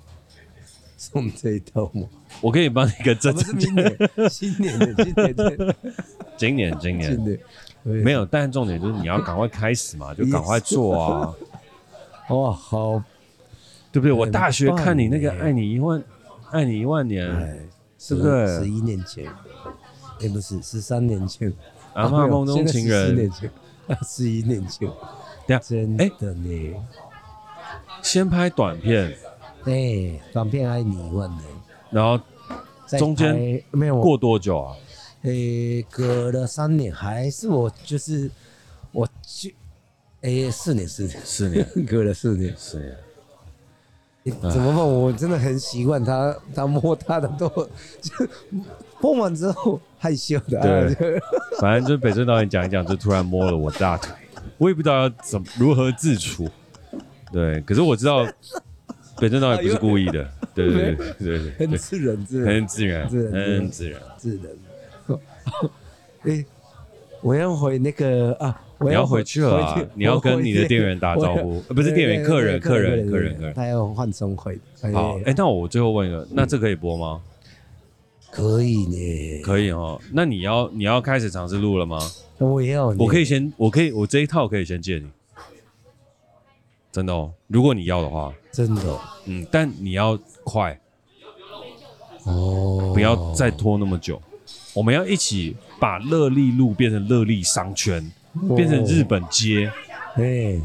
[0.98, 2.08] 送这一套吗？
[2.42, 3.96] 我可以帮你一个啊、不是明年，
[4.32, 5.76] 新年的，今年的，
[6.36, 7.40] 今年今年今年
[7.84, 11.34] 没有，但重点就是你要赶快开始嘛，就 赶快做啊，
[12.30, 13.02] 哇，好，
[13.92, 14.12] 对不对？
[14.12, 16.02] 我大学看你那个爱你一万，
[16.52, 17.60] 爱你一万年，哎，
[18.08, 18.48] 对不对？
[18.60, 19.30] 十一年前，
[20.22, 21.52] 哎，不是十三年前，
[21.94, 23.08] 阿嬷梦中情人。
[23.08, 23.52] 十人年，前，
[24.04, 24.88] 十一年前，
[25.46, 26.74] 等下真哎的呢。
[28.02, 29.16] 先拍短片，
[29.64, 31.42] 对，短片爱你一万年，
[31.90, 32.20] 然后
[32.98, 34.76] 中间没有过多久啊？
[35.24, 38.30] 诶，隔了三年，还是我就是
[38.92, 39.56] 我去，
[40.22, 42.96] 诶，四年四年，四年，隔了四年，四年。
[44.26, 44.78] 诶怎么办？
[44.78, 47.48] 我真的很习惯他，他摸他的都，
[48.02, 48.28] 就
[49.02, 51.22] 碰完之后害羞的，对
[51.60, 54.14] 反正就北村导演讲一讲，就突然摸了我大腿，
[54.58, 56.50] 我也不知道要怎么如何自处。
[57.32, 58.26] 对，可是我知道
[59.20, 64.02] 北村导演不是故意的，对对对对对对很自然，自然，很自然，自然自然。
[64.18, 64.48] 自然。
[66.24, 66.46] 诶，
[67.22, 74.58] 我要回那个啊，我你要回去了啊回去你要跟你的店员打招呼呃不是店员客人客人客人客人他要换送回。
[74.94, 77.22] 好，哎，那我最后问一个，那这可以播吗？
[78.32, 80.02] 可以呢，可以哦。
[80.12, 82.00] 那你要你要开始尝试录了吗？
[82.40, 85.08] 我也要，我可以先，我可以，我这一套可以先借你，
[86.92, 87.32] 真的哦。
[87.48, 90.80] 如果你要的话，真的哦嗯，但你要快，
[92.26, 94.20] 哦，不要再拖那么久。
[94.74, 98.04] 我们要一起把乐利路变成乐利商圈，
[98.56, 99.72] 变成日本街，
[100.16, 100.60] 哎，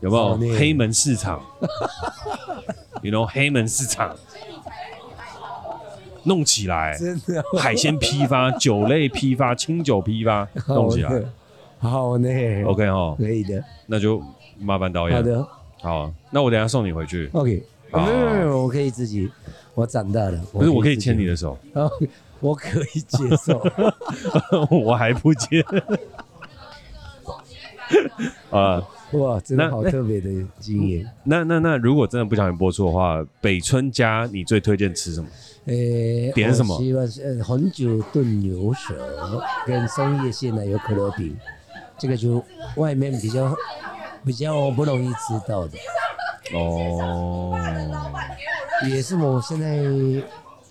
[0.00, 0.16] 有没
[0.46, 0.58] 有？
[0.58, 1.40] 黑门市场，
[3.02, 4.14] you know 黑门市场，
[6.24, 7.40] 弄起来，真的。
[7.40, 11.08] 哦海鲜批发、酒类批发、清酒批发，弄起来。
[11.08, 11.28] 好的，
[11.78, 12.28] 好呢
[12.64, 14.22] ，OK 哦，可以的，那就
[14.58, 15.16] 麻烦导演。
[15.16, 15.46] 好的。
[15.80, 17.30] 好，那我等一下送你回去。
[17.32, 18.00] ，OK，好。
[18.00, 19.30] 啊没有没有没有，我可以自己，
[19.74, 21.90] 我长大了，不是，我可以牵你的，手，哦
[22.46, 23.60] 我可以接受，
[24.70, 25.64] 我还不接。
[28.50, 28.82] 啊，
[29.12, 30.28] 哇，真的好特别的
[30.58, 31.08] 经验。
[31.24, 35.28] 那那那，如果真的不小心播出的话，北村家你最推荐吃什么？
[35.66, 35.74] 呃，
[36.34, 41.36] 点什么我希望是呃红酒炖牛舌跟松叶蟹奶油可乐饼，
[41.98, 42.44] 这个就
[42.76, 43.52] 外面比较
[44.24, 45.76] 比较不容易吃到的，
[46.54, 47.58] 哦，
[48.88, 49.78] 也是我现在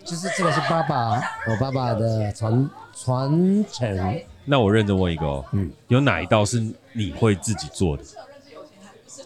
[0.06, 6.64] 就是这个是爸爸我爸爸的传传承，那我认真问一个哦，嗯，有哪一道是
[6.94, 8.04] 你会自己做的？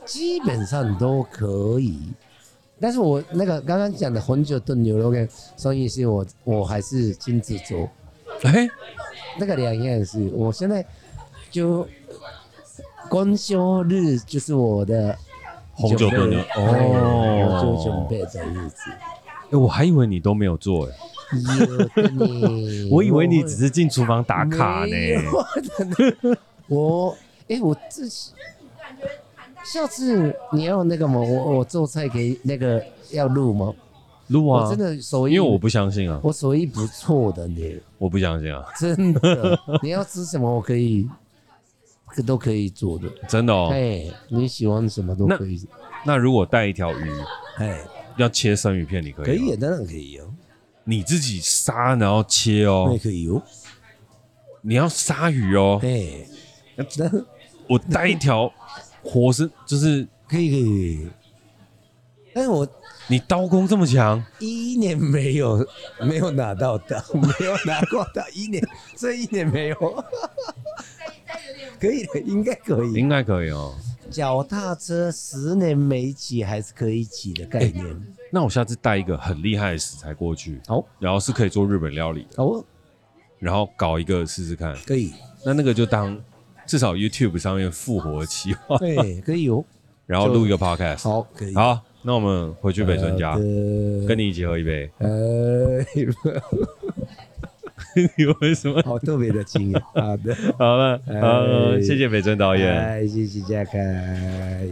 [0.06, 2.14] 基本上都可以。
[2.80, 7.90] 但是我那个刚刚讲的红酒炖牛肉跟松叶蟹，我我还是亲自做。
[8.44, 8.66] 哎，
[9.38, 10.86] 那个两样是，我现在
[11.52, 11.86] 就
[13.10, 15.14] 公休日就是我的
[15.74, 18.90] 红酒炖牛哦，我就准备的日子。
[19.52, 20.92] 哎我还以为你都没有做哎，
[22.88, 26.38] 有 我以为你只是进厨房打卡没有呢。
[26.68, 27.16] 我
[27.48, 28.32] 哎、我自己
[29.66, 31.20] 下次你要那个吗？
[31.20, 33.74] 我我做菜给那个要录吗？
[34.28, 39.60] 录啊我真，的手艺，因为我不相信啊，我手艺不错的呢，我不相信啊，真的。
[39.82, 41.08] 你要吃什么，我可以
[42.28, 43.08] 都可以做的。
[43.28, 43.70] 真的哦。
[43.72, 45.68] 哎，你喜欢什么都可以。
[46.06, 47.10] 那如果带一条鱼，
[47.58, 47.80] 哎，
[48.18, 49.26] 要切生鱼片，你可以？
[49.26, 50.34] 可以，当然可以哦，
[50.84, 53.42] 你自己杀然后切哦那，可以哦。
[54.62, 55.80] 你要杀鱼哦。
[55.84, 56.26] 哎，
[56.76, 57.10] 那
[57.68, 58.52] 我带一条
[59.02, 61.08] 活生，就是可以可以。
[62.34, 62.68] 但是我
[63.08, 65.66] 你刀工这么强，一年没有
[66.02, 68.62] 没有拿到刀，没有拿过刀，一年
[68.96, 70.06] 这一年没有。
[71.80, 72.94] 可以的，应该可以。
[72.94, 73.74] 应该可以哦。
[74.10, 77.86] 脚踏车十年没骑还是可以骑的概念。
[78.32, 82.64] 那我下次带一个很厉害的食材过去，好，然后是可以做日本料理的，好，
[83.40, 84.76] 然后搞一个试试看。
[84.86, 85.14] 可以，
[85.46, 86.20] 那那个就当
[86.66, 89.64] 至少 YouTube 上面复活的企划，对，可以哦。
[90.06, 91.04] 然后录一个 Podcast。
[91.04, 91.54] 好，可以。
[91.54, 93.36] 好，那我们回去北村家，
[94.08, 94.90] 跟你一起喝一杯。
[94.98, 95.84] 呃，
[98.18, 98.82] 你为什么？
[98.86, 99.82] 好特别的经验。
[99.94, 102.72] 好的，好了，哎好，谢谢北村导演。
[102.72, 104.68] 哎，谢谢嘉凯。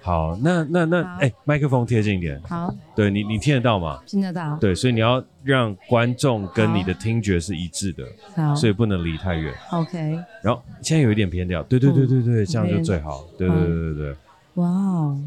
[0.00, 4.00] 好，那那那，哎，麦克风贴近一点，好，对你，你听得到吗？
[4.06, 4.56] 听得到。
[4.58, 8.02] 对，所以你要让观众跟你的听觉是一致的，
[8.34, 9.52] 好所以不能离太远。
[9.72, 10.18] ，OK。
[10.42, 13.26] 然后现在有一点偏掉，对对对对对，嗯这样就最好。
[13.36, 14.14] 对对对对对。
[14.54, 15.20] 哇哦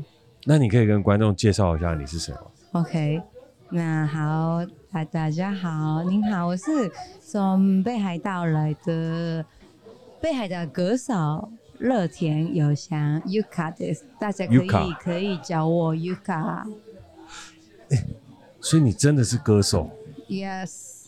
[0.45, 3.21] 那你可以跟观众介绍一下你是谁吗？，OK。
[3.69, 6.89] 那好，大大家好，您好，我是
[7.21, 9.43] 从北海道来的
[10.21, 11.49] 北海道歌手
[11.79, 16.63] 乐田友香 Yuka 大家可以 Yuka 可以叫我 Yuka。
[18.61, 19.89] 所以你真的是歌手
[20.29, 21.07] ？Yes。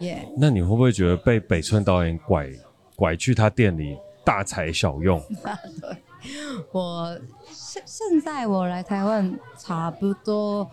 [0.00, 0.26] Yeah。
[0.36, 2.50] 那你会不会觉得被北村导演拐
[2.96, 5.22] 拐去他店里大材小用？
[6.72, 7.18] 我
[7.50, 10.70] 现现在我来台湾差不多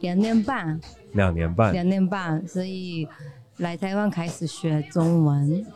[0.00, 0.80] 两年半，
[1.12, 3.08] 两年半，两年半，所以
[3.58, 5.66] 来台湾开始学中文。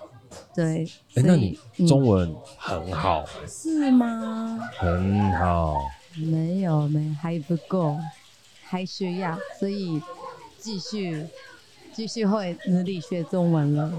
[0.54, 4.58] 对，哎，所那你以中文很好，嗯、是吗？
[4.78, 5.76] 很好。
[6.16, 7.98] 没有，没还不够，
[8.64, 10.00] 还需要，所以
[10.58, 11.26] 继续
[11.92, 13.92] 继续会努力学中文了。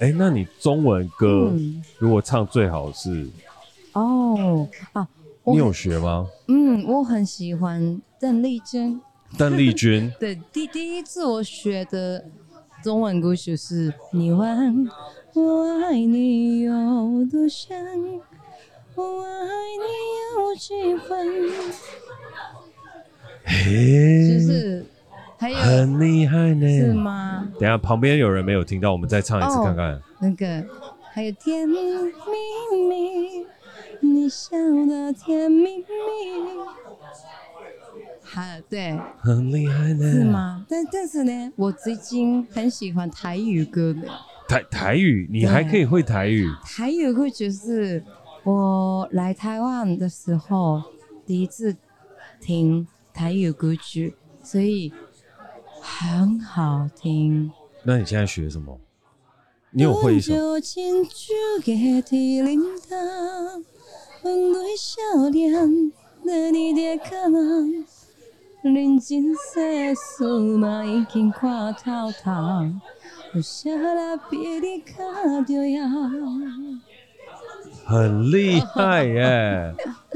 [0.00, 3.28] 哎，那你中文歌嗯如果唱最好是，
[3.92, 5.08] 哦啊，
[5.44, 6.26] 你有学吗？
[6.48, 9.00] 嗯，我很喜欢邓丽君。
[9.38, 10.12] 邓丽君。
[10.20, 12.24] 对，第第一次我学的
[12.82, 14.88] 中文歌曲是《你问
[15.32, 16.72] 我爱你有
[17.30, 18.20] 多深，
[18.94, 19.48] 我爱
[19.80, 19.86] 你
[20.36, 21.26] 有几分》，
[23.44, 24.86] 嘿，就是
[25.36, 26.68] 还有很厉害呢。
[26.68, 27.48] 是吗？
[27.58, 30.00] 等一下旁边有人没有听到，我们再唱一次哦看看。
[30.20, 30.64] 那个
[31.12, 31.76] 还有甜蜜
[32.88, 33.44] 蜜，
[34.00, 34.56] 你笑
[34.88, 35.84] 得甜蜜蜜，
[38.42, 38.98] 还对。
[39.18, 40.12] 很厉害呢。
[40.12, 40.24] 是？
[40.24, 40.66] 吗？
[40.68, 44.08] 但但是呢，我最近很喜欢台语歌的。
[44.48, 46.46] 台台语，你还可以会台语？
[46.64, 48.04] 台语歌就是
[48.42, 50.82] 我来台湾的时候
[51.24, 51.74] 第一次
[52.40, 54.92] 听台语歌曲，所以
[55.80, 57.50] 很好听。
[57.84, 58.78] 那你现在学什么？
[59.70, 60.34] 你有会一首？
[77.84, 79.74] 很厉害耶！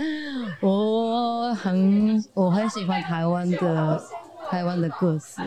[0.63, 4.03] 我很我很喜欢台湾的
[4.49, 5.43] 台湾的歌词，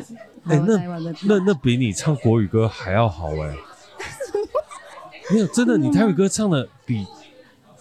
[0.45, 3.55] 哎、湾、那那那比你唱国语歌还要好哎！
[5.33, 7.07] 没有，真的，你台语歌唱的比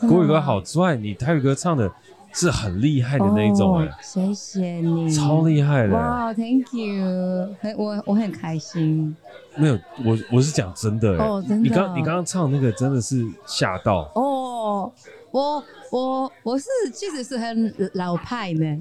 [0.08, 1.92] 国语歌好之外，你台语歌唱的
[2.32, 5.94] 是很厉害的那一种哎、哦，谢谢你，超厉害的。
[5.94, 9.16] 哇、wow,，Thank you，很我我很开心。
[9.56, 14.10] 没有，我我是讲真的哎、哦真的你刚你刚刚唱那个真的是吓到。
[14.14, 14.92] 哦，
[15.32, 18.78] 我我我是其实是很老派的，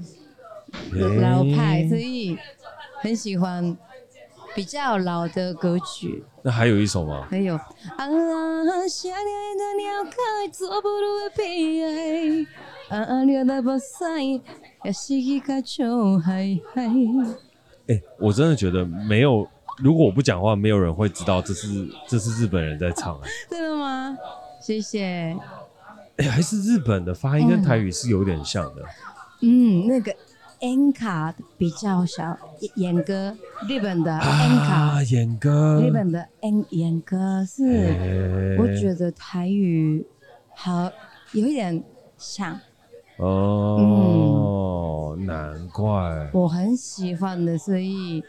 [0.92, 2.38] 老派，所以
[3.00, 3.76] 很喜欢
[4.54, 6.24] 比较老的歌曲。
[6.42, 7.26] 那还有一首吗？
[7.28, 7.62] 还有啊，
[8.88, 12.46] 想念的鸟可以做不如的悲哀，
[12.90, 14.20] 啊，你的不在，
[14.84, 16.82] 也是一个臭海海。
[17.88, 24.16] 哎、我真的觉得没有，如果我不讲话，没有人会知道这是这是日本人在唱哎、真的吗？
[24.60, 25.36] 谢谢。
[26.16, 28.82] 哎、还是日本的发音跟台语是有点像的。
[29.42, 30.14] 嗯，那个
[30.60, 32.36] N 卡比较小，
[32.74, 33.34] 演歌，
[33.68, 40.04] 日本的 N 卡，啊，演歌，日本的 N 演歌是，欸我觉得台语
[40.54, 40.90] 好
[41.32, 41.82] 有一点
[42.18, 42.60] 像，
[43.20, 46.30] 哦，难怪。
[46.32, 48.24] 我很喜欢的，所以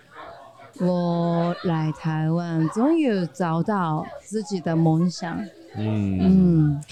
[0.79, 5.37] 我来台湾终于找到自己的梦想。
[5.75, 6.83] 嗯，嗯，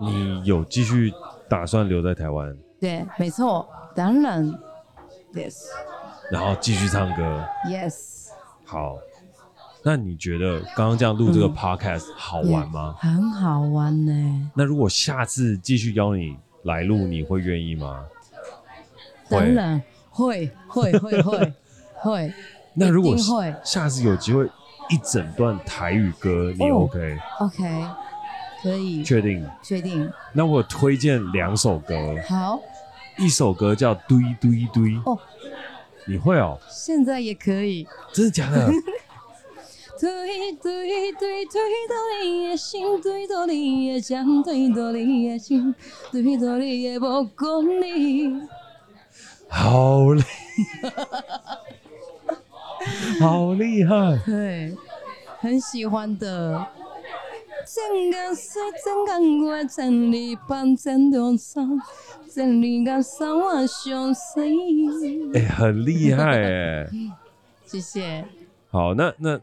[0.00, 1.12] 你有继续
[1.48, 4.52] 打算留在台湾，对，没错，当然
[5.32, 5.66] ，yes。
[6.30, 8.30] 然后继续唱歌？yes，
[8.64, 8.98] 好，
[9.84, 12.94] 那你觉得刚刚这样录这个 podcast 好玩吗？
[13.00, 14.50] 很好玩呢。
[14.54, 18.04] 那如果下次继续邀你来录，你会愿意吗？
[19.28, 21.52] 当然会会会会
[22.00, 22.32] 会。
[22.74, 23.16] 那如果
[23.64, 24.44] 下次有机会
[24.88, 27.86] 一整段台语歌，你哦 OK？、OK，
[28.62, 29.44] 可以确定？
[29.62, 30.08] 确定。
[30.32, 32.60] 那我推荐两首歌，好
[33.18, 35.18] 一首歌叫《堆堆堆》哦，
[36.06, 36.58] 你会哦？
[36.70, 37.86] 现在也可以。
[38.12, 38.70] 真的假的？
[40.02, 41.94] 对对对对到
[42.24, 45.72] 你的心，对到你的掌，对到你的心，
[46.10, 48.34] 对到你的目光里。
[49.48, 50.22] 好厉，
[53.20, 54.18] 好厉害！
[54.26, 54.76] 对，
[55.38, 56.66] 很喜欢的。
[57.64, 61.80] 真感谢，真感谢，真你伴，真良心，
[62.28, 65.32] 真你感受我相信。
[65.32, 66.90] 哎，很厉害哎！
[67.66, 68.24] 谢谢。
[68.68, 69.40] 好，那那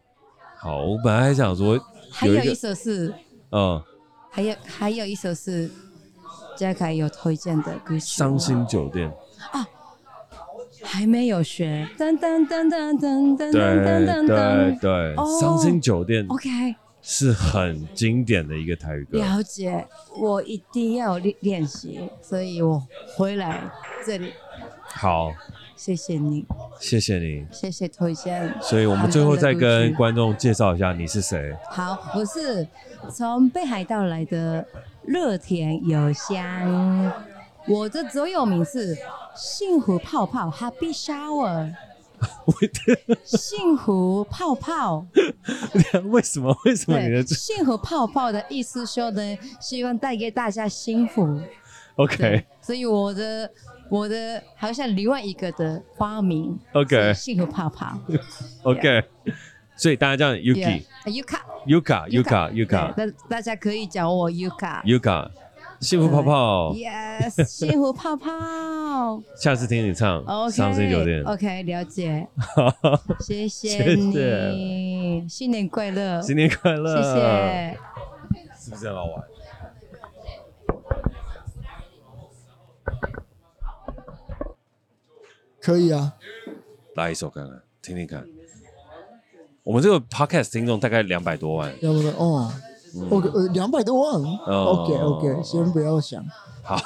[0.61, 1.79] 好，我本来还想说，
[2.11, 3.13] 还有一首是，
[3.51, 3.81] 嗯，
[4.29, 5.71] 还有还有一首是
[6.57, 9.09] 嘉凯有推荐的歌曲，《伤心酒店》
[9.57, 9.65] 啊，
[10.83, 14.91] 还没有学，噔噔噔噔噔噔噔噔噔，对，
[15.39, 19.17] 《伤心酒店》OK，是很经典的一个台语歌。
[19.17, 19.87] 了解，
[20.19, 22.85] 我一定要练练习，所以我
[23.15, 23.71] 回来
[24.05, 24.33] 这里。
[24.83, 25.31] 好。
[25.79, 26.45] 谢谢你，
[26.77, 28.53] 谢谢你，谢谢推荐。
[28.61, 31.55] 所以我们最后再跟观众介绍一下你是谁。
[31.69, 32.67] 好，我是
[33.09, 34.67] 从北海道来的
[35.05, 37.13] 乐田友香，
[37.65, 38.97] 我的座右铭是
[39.33, 41.73] 幸福泡泡 （Happy Shower）。
[43.23, 45.07] 幸福泡泡？
[46.11, 46.53] 为什么？
[46.65, 49.37] 为什么你的幸福泡泡的意思说呢？
[49.61, 51.39] 希望带给大家幸福。
[51.95, 53.49] OK，所以我的。
[53.89, 57.97] 我的好像另外一个的花名，OK，幸福泡泡，
[58.63, 59.03] OK，
[59.75, 65.29] 所以大家叫 Yuki，Yuka，Yuka，Yuka，Yuka，大大家可以叫我 Yuka，Yuka，
[65.79, 72.27] 幸福泡泡，Yes，幸福泡泡， 下次听你唱《伤心酒店》，OK，了解，
[73.19, 77.77] 谢谢你，新年快乐，新年快乐，谢谢，
[78.59, 79.23] 是不是很好玩？
[85.68, 86.14] 可以啊，
[86.96, 88.26] 来一首看看，听听看。
[89.62, 92.52] 我们这个 podcast 听众大概两百多万，要不然哦、
[92.96, 96.24] 嗯、，OK，呃，两百多万、哦、，OK OK，先不要想。
[96.62, 96.78] 好，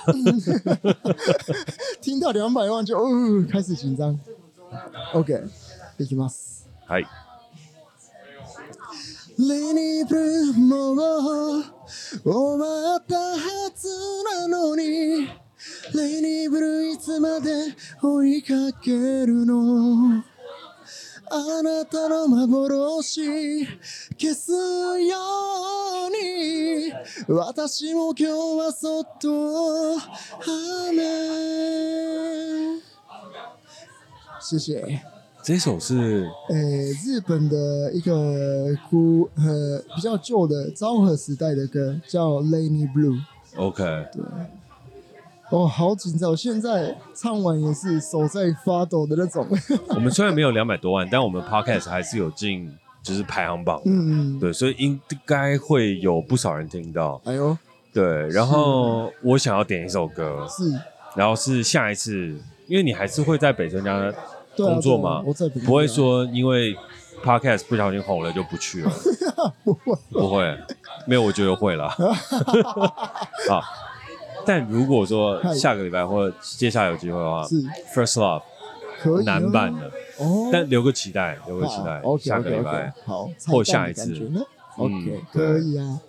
[2.00, 4.18] 听到两百万就哦，开始紧张。
[5.14, 5.42] OK，
[5.98, 6.66] いきます。
[6.86, 7.06] はい。
[9.38, 9.54] レ
[15.93, 17.51] イニブルいつまで
[18.01, 20.23] 追いかけるの？
[21.35, 23.65] あなたの幻
[24.17, 24.57] 消すよ
[26.07, 26.93] うに
[27.27, 31.01] 私も今日はそっと雨
[34.39, 35.01] 谢谢。
[35.41, 43.19] 这首是诶，日本的一个古呃比较旧的昭和时代的歌，叫《Rainy Blue》。
[43.59, 43.83] OK，
[44.13, 44.23] 对。
[45.53, 46.31] 哦，好紧张！
[46.31, 49.47] 我现在唱完也是手在发抖的那种。
[49.93, 53.79] 我们虽然没有两百多万，但我们 podcast 还是有进，就是排行榜。
[53.85, 57.21] 嗯嗯，对，所以应该会有不少人听到。
[57.25, 57.55] 哎呦，
[57.93, 58.27] 对。
[58.29, 60.73] 然后我想要点一首歌，是。
[61.15, 62.35] 然后是下一次，
[62.65, 64.11] 因为你还是会在北村家
[64.57, 65.21] 工作嘛，
[65.63, 66.75] 不会说因为
[67.23, 68.91] podcast 不小心红了就不去了。
[69.63, 70.57] 不会，不会，
[71.05, 71.87] 没有，我觉得会了。
[73.47, 73.61] 好。
[74.45, 77.61] 但如果说下个礼拜或接下来有机会的话，是。
[77.93, 78.41] First Love
[79.01, 79.91] 可以男版的。
[80.19, 84.13] 哦，但留个期待，留个期待，下个礼拜好或下一次
[84.77, 85.99] ，OK 可以啊。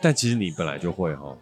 [0.00, 1.34] 但其实你本来就会哈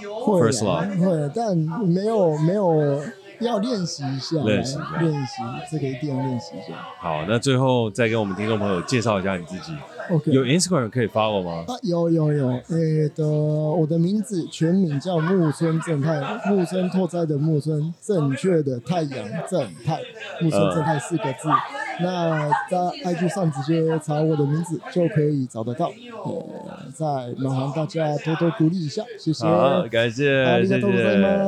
[0.00, 3.02] ，First Love 会，但没有没有
[3.40, 6.76] 要练习一下，练习练习这个一定要练习一下。
[6.98, 9.72] 好，那最后再跟我们听众朋友介绍一下你自己。
[10.10, 10.32] Okay.
[10.32, 11.64] 有 Instagram 可以 follow 吗？
[11.68, 20.00] 啊，有有有，诶、欸、的，我的名字全名叫木村正太，木村拓哉的木村，正确的太阳正太，
[20.40, 21.48] 木村正太四个字。
[21.48, 21.56] 呃、
[22.01, 25.87] 那在 IG 上直接查我的名字就可以找得到。
[25.87, 27.05] 呃，再
[27.37, 29.45] 麻烦大家多多鼓励一下，谢谢。
[29.45, 30.25] 好，感谢，
[30.61, 30.81] 谢谢，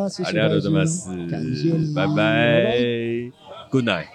[0.09, 3.31] 谢谢，ありがとうございます，感谢你，拜拜，拜拜，
[3.69, 4.07] Good night。